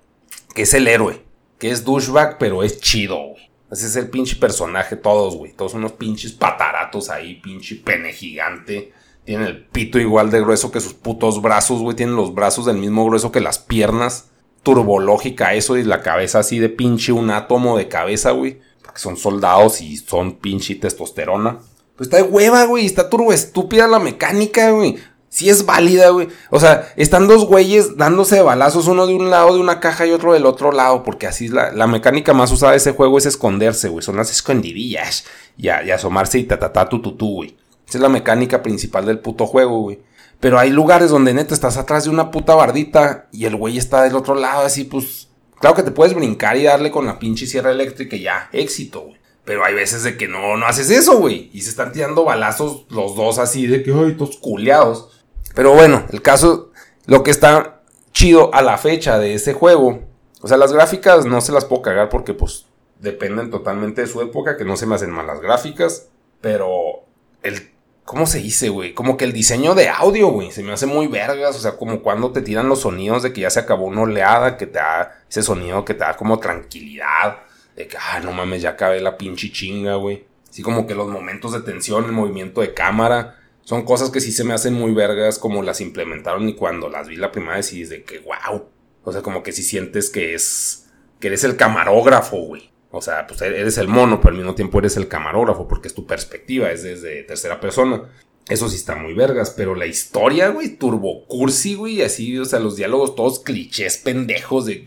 Que 0.54 0.62
es 0.62 0.74
el 0.74 0.86
héroe. 0.86 1.22
Que 1.58 1.70
es 1.70 1.86
douchebag, 1.86 2.36
pero 2.36 2.64
es 2.64 2.82
chido, 2.82 3.16
güey. 3.16 3.45
Ese 3.70 3.86
es 3.86 3.96
el 3.96 4.08
pinche 4.08 4.36
personaje, 4.36 4.96
todos, 4.96 5.36
güey. 5.36 5.52
Todos 5.52 5.74
unos 5.74 5.92
pinches 5.92 6.32
pataratos 6.32 7.10
ahí, 7.10 7.40
pinche 7.40 7.76
pene 7.76 8.12
gigante. 8.12 8.92
Tienen 9.24 9.46
el 9.46 9.64
pito 9.66 9.98
igual 9.98 10.30
de 10.30 10.40
grueso 10.40 10.70
que 10.70 10.80
sus 10.80 10.94
putos 10.94 11.42
brazos, 11.42 11.80
güey. 11.80 11.96
Tienen 11.96 12.14
los 12.14 12.32
brazos 12.32 12.66
del 12.66 12.76
mismo 12.76 13.04
grueso 13.04 13.32
que 13.32 13.40
las 13.40 13.58
piernas. 13.58 14.28
Turbológica 14.62 15.54
eso 15.54 15.76
y 15.76 15.84
la 15.84 16.00
cabeza 16.00 16.40
así 16.40 16.58
de 16.58 16.68
pinche 16.68 17.12
un 17.12 17.30
átomo 17.30 17.76
de 17.76 17.88
cabeza, 17.88 18.30
güey. 18.30 18.60
Porque 18.82 19.00
son 19.00 19.16
soldados 19.16 19.80
y 19.80 19.96
son 19.96 20.36
pinche 20.36 20.76
testosterona. 20.76 21.58
Pues 21.96 22.08
está 22.08 22.18
de 22.18 22.22
hueva, 22.22 22.64
güey. 22.66 22.86
Está 22.86 23.10
turbo 23.10 23.32
estúpida 23.32 23.88
la 23.88 23.98
mecánica, 23.98 24.70
güey. 24.70 24.96
Sí 25.36 25.50
es 25.50 25.66
válida, 25.66 26.08
güey. 26.08 26.28
O 26.48 26.58
sea, 26.58 26.94
están 26.96 27.28
dos 27.28 27.44
güeyes 27.44 27.98
dándose 27.98 28.40
balazos, 28.40 28.86
uno 28.86 29.06
de 29.06 29.12
un 29.12 29.28
lado 29.28 29.52
de 29.52 29.60
una 29.60 29.80
caja 29.80 30.06
y 30.06 30.12
otro 30.12 30.32
del 30.32 30.46
otro 30.46 30.72
lado, 30.72 31.02
porque 31.02 31.26
así 31.26 31.44
es 31.44 31.50
la, 31.50 31.72
la 31.72 31.86
mecánica 31.86 32.32
más 32.32 32.50
usada 32.52 32.72
de 32.72 32.78
ese 32.78 32.92
juego 32.92 33.18
es 33.18 33.26
esconderse, 33.26 33.90
güey. 33.90 34.02
Son 34.02 34.16
las 34.16 34.30
escondidillas. 34.30 35.26
Y, 35.58 35.66
y 35.66 35.90
asomarse 35.90 36.38
y 36.38 36.44
tatatá 36.44 36.88
tu 36.88 37.02
tu, 37.02 37.34
güey. 37.34 37.54
Esa 37.86 37.98
es 37.98 38.00
la 38.00 38.08
mecánica 38.08 38.62
principal 38.62 39.04
del 39.04 39.18
puto 39.18 39.44
juego, 39.46 39.82
güey. 39.82 39.98
Pero 40.40 40.58
hay 40.58 40.70
lugares 40.70 41.10
donde 41.10 41.34
neta 41.34 41.52
estás 41.52 41.76
atrás 41.76 42.04
de 42.04 42.10
una 42.10 42.30
puta 42.30 42.54
bardita 42.54 43.28
y 43.30 43.44
el 43.44 43.56
güey 43.56 43.76
está 43.76 44.04
del 44.04 44.16
otro 44.16 44.36
lado, 44.36 44.64
así 44.64 44.84
pues. 44.84 45.28
Claro 45.60 45.76
que 45.76 45.82
te 45.82 45.90
puedes 45.90 46.14
brincar 46.14 46.56
y 46.56 46.62
darle 46.62 46.90
con 46.90 47.04
la 47.04 47.18
pinche 47.18 47.46
sierra 47.46 47.72
eléctrica 47.72 48.16
y 48.16 48.22
ya, 48.22 48.48
éxito, 48.54 49.02
güey. 49.02 49.18
Pero 49.44 49.66
hay 49.66 49.74
veces 49.74 50.02
de 50.02 50.16
que 50.16 50.28
no, 50.28 50.56
no 50.56 50.64
haces 50.64 50.88
eso, 50.88 51.18
güey. 51.18 51.50
Y 51.52 51.60
se 51.60 51.68
están 51.68 51.92
tirando 51.92 52.24
balazos 52.24 52.86
los 52.88 53.14
dos 53.14 53.38
así 53.38 53.66
de 53.66 53.82
que, 53.82 53.92
ay, 53.92 54.14
todos 54.16 54.38
culeados. 54.38 55.10
Pero 55.56 55.72
bueno, 55.72 56.04
el 56.12 56.20
caso, 56.20 56.70
lo 57.06 57.22
que 57.22 57.30
está 57.30 57.80
chido 58.12 58.54
a 58.54 58.60
la 58.60 58.76
fecha 58.76 59.18
de 59.18 59.32
ese 59.32 59.54
juego. 59.54 60.02
O 60.42 60.48
sea, 60.48 60.58
las 60.58 60.70
gráficas 60.74 61.24
no 61.24 61.40
se 61.40 61.50
las 61.50 61.64
puedo 61.64 61.80
cagar 61.80 62.10
porque 62.10 62.34
pues 62.34 62.66
dependen 63.00 63.50
totalmente 63.50 64.02
de 64.02 64.06
su 64.06 64.20
época, 64.20 64.58
que 64.58 64.66
no 64.66 64.76
se 64.76 64.84
me 64.84 64.96
hacen 64.96 65.10
malas 65.10 65.40
gráficas. 65.40 66.10
Pero 66.42 67.04
el 67.42 67.72
¿Cómo 68.04 68.26
se 68.26 68.38
dice, 68.38 68.68
güey? 68.68 68.94
Como 68.94 69.16
que 69.16 69.24
el 69.24 69.32
diseño 69.32 69.74
de 69.74 69.88
audio, 69.88 70.28
güey, 70.28 70.52
se 70.52 70.62
me 70.62 70.72
hace 70.72 70.86
muy 70.86 71.08
vergas. 71.08 71.56
O 71.56 71.58
sea, 71.58 71.76
como 71.76 72.02
cuando 72.02 72.30
te 72.30 72.42
tiran 72.42 72.68
los 72.68 72.82
sonidos 72.82 73.24
de 73.24 73.32
que 73.32 73.40
ya 73.40 73.50
se 73.50 73.58
acabó 73.58 73.86
una 73.86 74.02
oleada, 74.02 74.58
que 74.58 74.66
te 74.66 74.78
da 74.78 75.24
ese 75.28 75.42
sonido 75.42 75.84
que 75.84 75.94
te 75.94 76.00
da 76.00 76.16
como 76.16 76.38
tranquilidad. 76.38 77.38
De 77.74 77.88
que, 77.88 77.96
ah, 77.96 78.20
no 78.20 78.30
mames, 78.30 78.62
ya 78.62 78.70
acabé 78.70 79.00
la 79.00 79.16
pinche 79.16 79.50
chinga, 79.50 79.96
güey. 79.96 80.24
Así 80.48 80.62
como 80.62 80.86
que 80.86 80.94
los 80.94 81.08
momentos 81.08 81.52
de 81.52 81.62
tensión, 81.62 82.04
el 82.04 82.12
movimiento 82.12 82.60
de 82.60 82.74
cámara, 82.74 83.40
son 83.66 83.84
cosas 83.84 84.10
que 84.10 84.20
sí 84.20 84.30
se 84.30 84.44
me 84.44 84.54
hacen 84.54 84.74
muy 84.74 84.94
vergas 84.94 85.40
como 85.40 85.60
las 85.60 85.80
implementaron 85.80 86.48
y 86.48 86.54
cuando 86.54 86.88
las 86.88 87.08
vi 87.08 87.16
la 87.16 87.32
primera 87.32 87.56
vez 87.56 87.72
y 87.72 87.82
de 87.82 88.04
que, 88.04 88.20
wow. 88.20 88.68
O 89.02 89.10
sea, 89.10 89.22
como 89.22 89.42
que 89.42 89.50
si 89.50 89.64
sientes 89.64 90.08
que 90.08 90.34
es, 90.34 90.86
que 91.18 91.26
eres 91.26 91.42
el 91.42 91.56
camarógrafo, 91.56 92.36
güey. 92.36 92.70
O 92.92 93.02
sea, 93.02 93.26
pues 93.26 93.42
eres 93.42 93.76
el 93.78 93.88
mono, 93.88 94.20
pero 94.20 94.30
al 94.30 94.36
mismo 94.36 94.54
tiempo 94.54 94.78
eres 94.78 94.96
el 94.96 95.08
camarógrafo, 95.08 95.66
porque 95.66 95.88
es 95.88 95.94
tu 95.94 96.06
perspectiva, 96.06 96.70
es 96.70 96.84
desde 96.84 97.24
tercera 97.24 97.58
persona. 97.58 98.04
Eso 98.48 98.68
sí 98.68 98.76
está 98.76 98.94
muy 98.94 99.14
vergas, 99.14 99.50
pero 99.50 99.74
la 99.74 99.86
historia, 99.86 100.50
güey, 100.50 100.76
turbo 100.76 101.26
cursi, 101.26 101.74
güey, 101.74 102.02
así, 102.02 102.38
o 102.38 102.44
sea, 102.44 102.60
los 102.60 102.76
diálogos 102.76 103.16
todos 103.16 103.40
clichés 103.40 103.96
pendejos 103.98 104.66
de 104.66 104.84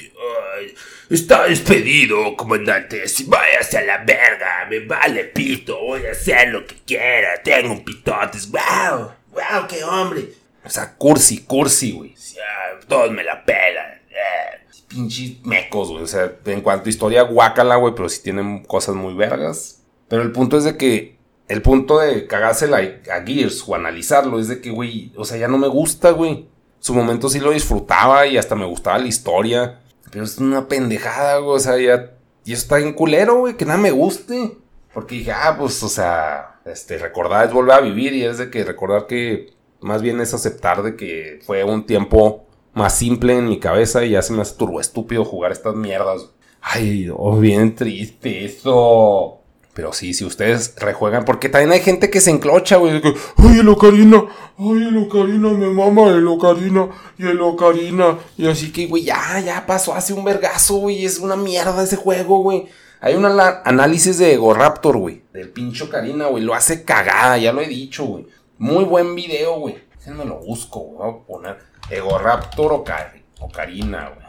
está 1.16 1.46
despedido, 1.46 2.36
comandante, 2.36 3.08
si 3.08 3.28
a 3.30 3.82
la 3.82 4.04
verga, 4.04 4.68
me 4.70 4.80
vale 4.80 5.26
pito, 5.26 5.80
voy 5.80 6.06
a 6.06 6.12
hacer 6.12 6.50
lo 6.50 6.66
que 6.66 6.76
quiera, 6.86 7.42
tengo 7.44 7.74
un 7.74 7.84
pitotes, 7.84 8.50
wow, 8.52 9.12
wow, 9.32 9.68
qué 9.68 9.84
hombre. 9.84 10.30
O 10.64 10.70
sea, 10.70 10.94
cursi, 10.96 11.40
cursi, 11.40 11.92
güey, 11.92 12.16
todos 12.88 13.12
me 13.12 13.24
la 13.24 13.44
pelan. 13.44 14.02
Eh 14.10 14.60
pinches 14.90 15.46
mecos, 15.46 15.90
güey. 15.90 16.04
O 16.04 16.08
sea, 16.08 16.34
en 16.46 16.62
cuanto 16.62 16.88
a 16.88 16.90
historia, 16.90 17.22
guácala, 17.22 17.78
güey, 17.78 17.94
pero 17.96 18.10
sí 18.10 18.22
tienen 18.22 18.64
cosas 18.66 18.96
muy 18.96 19.14
vergas. 19.14 19.84
Pero 20.10 20.24
el 20.24 20.34
punto 20.34 20.58
es 20.58 20.66
de 20.66 20.76
que. 20.76 21.18
El 21.48 21.64
punto 21.64 21.98
de 21.98 22.28
cagársela 22.28 22.78
a 22.78 23.26
Gears 23.26 23.64
o 23.68 23.74
analizarlo 23.74 24.40
es 24.40 24.48
de 24.48 24.62
que, 24.62 24.70
güey, 24.70 25.12
o 25.16 25.26
sea, 25.26 25.36
ya 25.36 25.48
no 25.48 25.58
me 25.58 25.68
gusta, 25.68 26.12
güey. 26.12 26.48
Su 26.80 26.94
momento 26.94 27.28
sí 27.28 27.40
lo 27.40 27.50
disfrutaba 27.50 28.28
y 28.28 28.38
hasta 28.38 28.54
me 28.54 28.68
gustaba 28.68 29.00
la 29.00 29.08
historia. 29.08 29.80
Pero 30.12 30.26
es 30.26 30.38
una 30.38 30.68
pendejada, 30.68 31.38
güey. 31.38 31.58
O 31.58 31.60
sea, 31.60 31.78
ya. 31.78 32.14
Y 32.46 32.54
eso 32.54 32.64
está 32.64 32.78
bien 32.78 32.94
culero, 32.94 33.40
güey, 33.40 33.56
que 33.56 33.66
nada 33.66 33.78
me 33.78 33.92
guste. 33.92 34.58
Porque 34.94 35.16
dije, 35.16 35.32
ah, 35.32 35.56
pues, 35.58 35.82
o 35.84 35.90
sea, 35.90 36.60
este, 36.66 36.98
recordar 36.98 37.46
es 37.46 37.54
volver 37.54 37.76
a 37.76 37.82
vivir 37.82 38.14
y 38.14 38.26
es 38.26 38.38
de 38.38 38.50
que 38.50 38.64
recordar 38.64 39.08
que 39.08 39.54
más 39.82 40.02
bien 40.02 40.20
es 40.20 40.34
aceptar 40.34 40.84
de 40.84 40.96
que 40.96 41.40
fue 41.46 41.64
un 41.64 41.86
tiempo 41.86 42.46
más 42.74 42.98
simple 42.98 43.38
en 43.38 43.48
mi 43.48 43.60
cabeza 43.60 44.04
y 44.04 44.12
ya 44.12 44.22
se 44.22 44.34
me 44.34 44.42
hace 44.42 44.56
turbo 44.58 44.82
estúpido 44.82 45.26
jugar 45.26 45.52
estas 45.52 45.76
mierdas. 45.76 46.32
Ay, 46.62 47.10
oh, 47.16 47.40
bien 47.40 47.76
triste 47.76 48.46
eso. 48.46 49.39
Pero 49.80 49.94
sí, 49.94 50.14
si 50.14 50.26
ustedes 50.26 50.76
rejuegan, 50.76 51.24
porque 51.24 51.48
también 51.48 51.72
hay 51.72 51.80
gente 51.80 52.10
que 52.10 52.20
se 52.20 52.32
enclocha, 52.32 52.76
güey. 52.76 53.02
ay, 53.38 53.60
el 53.60 53.70
Ocarina, 53.70 54.26
ay, 54.58 54.88
el 54.90 54.98
Ocarina, 54.98 55.52
me 55.52 55.68
mama 55.68 56.10
el 56.10 56.28
Ocarina, 56.28 56.90
y 57.18 57.26
el 57.26 57.40
Ocarina. 57.40 58.18
Y 58.38 58.48
así 58.48 58.74
que, 58.74 58.88
güey, 58.88 59.06
ya, 59.06 59.40
ya 59.40 59.66
pasó 59.66 59.96
hace 59.96 60.12
un 60.12 60.26
vergazo, 60.26 60.80
güey. 60.80 61.06
Es 61.06 61.20
una 61.20 61.38
mierda 61.38 61.82
ese 61.82 61.96
juego, 61.96 62.44
güey. 62.44 62.68
Hay 63.00 63.16
un 63.16 63.24
análisis 63.24 64.18
de 64.18 64.34
Ego 64.34 64.54
Raptor, 64.54 64.98
güey. 64.98 65.22
Del 65.32 65.48
pincho 65.48 65.86
Ocarina, 65.86 66.26
güey. 66.26 66.44
Lo 66.44 66.56
hace 66.56 66.84
cagada, 66.84 67.38
ya 67.38 67.54
lo 67.54 67.62
he 67.62 67.68
dicho, 67.70 68.04
güey. 68.04 68.28
Muy 68.58 68.84
buen 68.84 69.16
video, 69.16 69.62
güey. 69.62 69.78
No 70.08 70.26
lo 70.26 70.40
busco, 70.40 70.82
güey. 70.82 70.98
Voy 70.98 71.22
a 71.22 71.26
poner. 71.26 71.58
Egoraptor 71.90 72.74
o 72.74 72.84
Ocarina, 73.40 74.10
güey. 74.10 74.28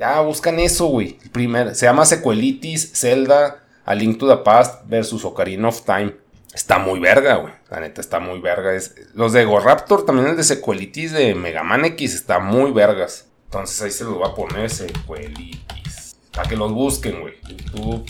Ya 0.00 0.20
buscan 0.20 0.58
eso, 0.58 0.86
güey. 0.86 1.16
primer, 1.30 1.76
se 1.76 1.86
llama 1.86 2.04
Sequelitis 2.04 2.90
Zelda 2.98 3.60
A 3.84 3.94
Link 3.94 4.18
to 4.18 4.28
the 4.28 4.42
Past 4.42 4.82
versus 4.86 5.24
Ocarina 5.24 5.68
of 5.68 5.82
Time. 5.82 6.14
Está 6.54 6.78
muy 6.78 7.00
verga, 7.00 7.36
güey. 7.36 7.52
La 7.68 7.80
neta 7.80 8.00
está 8.00 8.20
muy 8.20 8.40
verga. 8.40 8.70
los 9.14 9.32
de 9.32 9.42
Egoraptor, 9.42 10.06
también 10.06 10.28
el 10.28 10.36
de 10.36 10.44
Sequelitis 10.44 11.12
de 11.12 11.34
Mega 11.34 11.62
Man 11.64 11.84
X, 11.84 12.14
está 12.14 12.38
muy 12.38 12.70
vergas. 12.70 13.26
Entonces 13.46 13.82
ahí 13.82 13.90
se 13.90 14.04
los 14.04 14.20
va 14.20 14.28
a 14.28 14.34
poner 14.34 14.70
Sequelitis. 14.70 16.16
Para 16.32 16.48
que 16.48 16.56
los 16.56 16.72
busquen, 16.72 17.20
güey. 17.20 17.34
YouTube. 17.48 18.04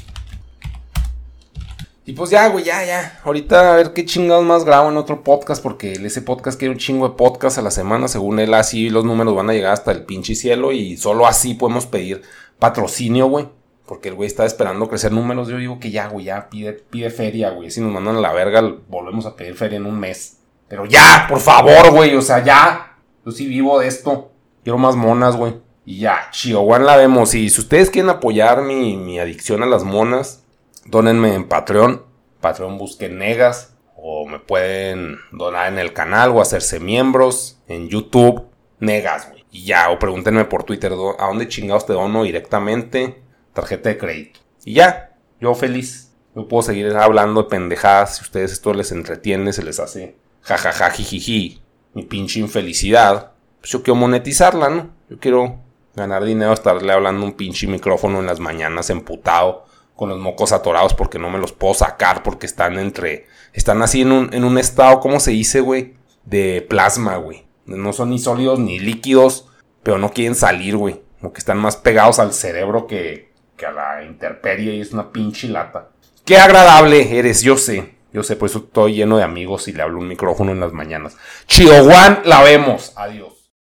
Y 2.07 2.13
pues 2.13 2.29
ya, 2.29 2.49
güey, 2.49 2.65
ya, 2.65 2.85
ya. 2.85 3.19
Ahorita 3.25 3.73
a 3.73 3.77
ver 3.77 3.95
qué 3.95 4.05
chingados 4.05 4.45
más 4.45 4.65
grabo 4.65 4.91
en 4.91 4.99
otro 4.99 5.25
podcast, 5.25 5.63
porque 5.63 5.93
ese 5.93 6.21
podcast 6.21 6.59
quiere 6.59 6.73
un 6.73 6.79
chingo 6.79 7.09
de 7.09 7.15
podcast 7.15 7.57
a 7.57 7.63
la 7.63 7.71
semana. 7.71 8.09
Según 8.09 8.39
él, 8.41 8.53
así 8.53 8.91
los 8.91 9.07
números 9.07 9.35
van 9.35 9.49
a 9.49 9.55
llegar 9.55 9.73
hasta 9.73 9.91
el 9.91 10.05
pinche 10.05 10.35
cielo 10.35 10.71
y 10.73 10.99
solo 10.99 11.27
así 11.27 11.55
podemos 11.55 11.87
pedir 11.87 12.21
patrocinio, 12.59 13.27
güey. 13.27 13.49
Porque 13.87 14.09
el 14.09 14.15
güey 14.15 14.27
está 14.27 14.47
esperando 14.47 14.89
crecer 14.89 15.13
números. 15.13 15.49
Yo 15.49 15.59
digo 15.59 15.79
que 15.79 15.91
ya, 15.91 16.09
güey, 16.09 16.27
ya 16.27 16.49
pide, 16.49 16.73
pide 16.73 17.11
feria, 17.11 17.51
güey. 17.51 17.71
Si 17.71 17.81
nos 17.81 17.93
mandan 17.93 18.17
a 18.17 18.21
la 18.21 18.33
verga, 18.33 18.63
volvemos 18.89 19.27
a 19.27 19.37
pedir 19.37 19.55
feria 19.55 19.77
en 19.77 19.87
un 19.87 19.99
mes. 19.99 20.39
Pero 20.69 20.87
ya, 20.87 21.27
por 21.29 21.41
favor, 21.41 21.91
güey, 21.91 22.15
o 22.17 22.23
sea, 22.23 22.43
ya. 22.43 22.97
Yo 23.25 23.33
sí 23.33 23.47
vivo 23.47 23.79
de 23.79 23.89
esto. 23.89 24.31
Quiero 24.63 24.79
más 24.79 24.97
monas, 24.97 25.37
güey. 25.37 25.55
Y 25.85 25.99
ya, 25.99 26.29
Chihuahua 26.31 26.79
la 26.79 26.97
vemos. 26.97 27.35
Y 27.35 27.51
si 27.51 27.61
ustedes 27.61 27.91
quieren 27.91 28.11
apoyar 28.11 28.63
mi, 28.63 28.97
mi 28.97 29.19
adicción 29.19 29.63
a 29.63 29.67
las 29.67 29.85
monas, 29.85 30.45
Dónenme 30.87 31.35
en 31.35 31.49
Patreon. 31.49 32.03
Patreon 32.41 32.79
busquen 32.79 33.19
Negas. 33.19 33.75
O 33.97 34.27
me 34.27 34.39
pueden 34.39 35.17
donar 35.33 35.73
en 35.73 35.79
el 35.79 35.95
canal 35.95 36.31
o 36.31 36.43
hacerse 36.43 36.79
miembros. 36.79 37.59
En 37.69 37.89
YouTube, 37.89 38.45
Negas, 38.81 39.31
güey. 39.31 39.45
Y 39.51 39.65
ya, 39.65 39.91
o 39.91 39.99
pregúntenme 39.99 40.45
por 40.45 40.65
Twitter 40.65 40.93
a 40.93 41.27
dónde 41.27 41.49
chingados 41.49 41.87
te 41.87 41.95
dono 41.95 42.25
directamente. 42.25 43.23
Tarjeta 43.55 43.89
de 43.89 43.99
crédito. 43.99 44.41
Y 44.65 44.75
ya, 44.75 45.17
yo 45.41 45.55
feliz. 45.55 46.13
Yo 46.35 46.49
puedo 46.49 46.63
seguir 46.63 46.95
hablando 46.97 47.45
de 47.45 47.49
pendejadas. 47.49 48.17
Si 48.17 48.23
ustedes 48.23 48.53
esto 48.53 48.75
les 48.75 48.93
entretiene, 48.93 49.53
se 49.53 49.63
les 49.63 49.81
hace 49.81 50.17
jajaja, 50.43 50.91
jijiji. 50.91 51.63
Mi 51.95 52.03
pinche 52.03 52.41
infelicidad. 52.41 53.33
Pues 53.61 53.71
yo 53.71 53.83
quiero 53.83 53.97
monetizarla, 53.97 54.69
¿no? 54.69 54.91
Yo 55.09 55.19
quiero 55.19 55.61
ganar 55.95 56.25
dinero, 56.25 56.53
estarle 56.53 56.93
hablando 56.93 57.25
un 57.25 57.35
pinche 57.35 57.67
micrófono 57.67 58.19
en 58.19 58.27
las 58.27 58.41
mañanas 58.41 58.91
emputado 58.91 59.65
con 59.95 60.09
los 60.09 60.19
mocos 60.19 60.51
atorados 60.53 60.93
porque 60.93 61.21
no 61.21 61.31
me 61.31 61.39
los 61.39 61.53
puedo 61.53 61.75
sacar 61.75 62.23
porque 62.23 62.47
están 62.47 62.79
entre... 62.79 63.27
Están 63.53 63.81
así 63.83 64.03
en 64.03 64.11
un, 64.11 64.35
en 64.35 64.43
un 64.43 64.59
estado, 64.59 64.99
¿cómo 64.99 65.21
se 65.21 65.31
dice, 65.31 65.61
güey? 65.61 65.95
De 66.25 66.67
plasma, 66.69 67.17
güey. 67.17 67.47
No 67.67 67.93
son 67.93 68.11
ni 68.11 68.19
sólidos 68.19 68.59
ni 68.59 68.81
líquidos, 68.81 69.47
pero 69.85 69.99
no 69.99 70.13
quieren 70.13 70.35
salir, 70.35 70.77
güey. 70.77 71.01
Como 71.21 71.33
que 71.33 71.39
están 71.39 71.59
más 71.59 71.77
pegados 71.77 72.19
al 72.19 72.33
cerebro 72.33 72.89
que, 72.89 73.33
a 73.65 73.73
la 73.73 74.05
intemperie 74.05 74.75
y 74.75 74.81
es 74.81 74.93
una 74.93 75.11
pinche 75.11 75.49
lata. 75.49 75.89
Qué 76.25 76.37
agradable 76.39 77.19
eres, 77.19 77.43
yo 77.43 77.57
sé. 77.57 77.95
Yo 78.13 78.23
sé, 78.23 78.37
por 78.37 78.49
eso 78.49 78.59
estoy 78.59 78.95
lleno 78.95 79.17
de 79.17 79.25
amigos 79.25 79.67
y 79.67 79.73
le 79.73 79.83
hablo 79.83 79.99
un 79.99 80.07
micrófono 80.07 80.53
en 80.53 80.61
las 80.61 80.73
mañanas. 80.73 81.17
Chihuahua, 81.49 82.23
la 82.25 82.43
vemos. 82.43 82.93
Adiós. 82.95 83.34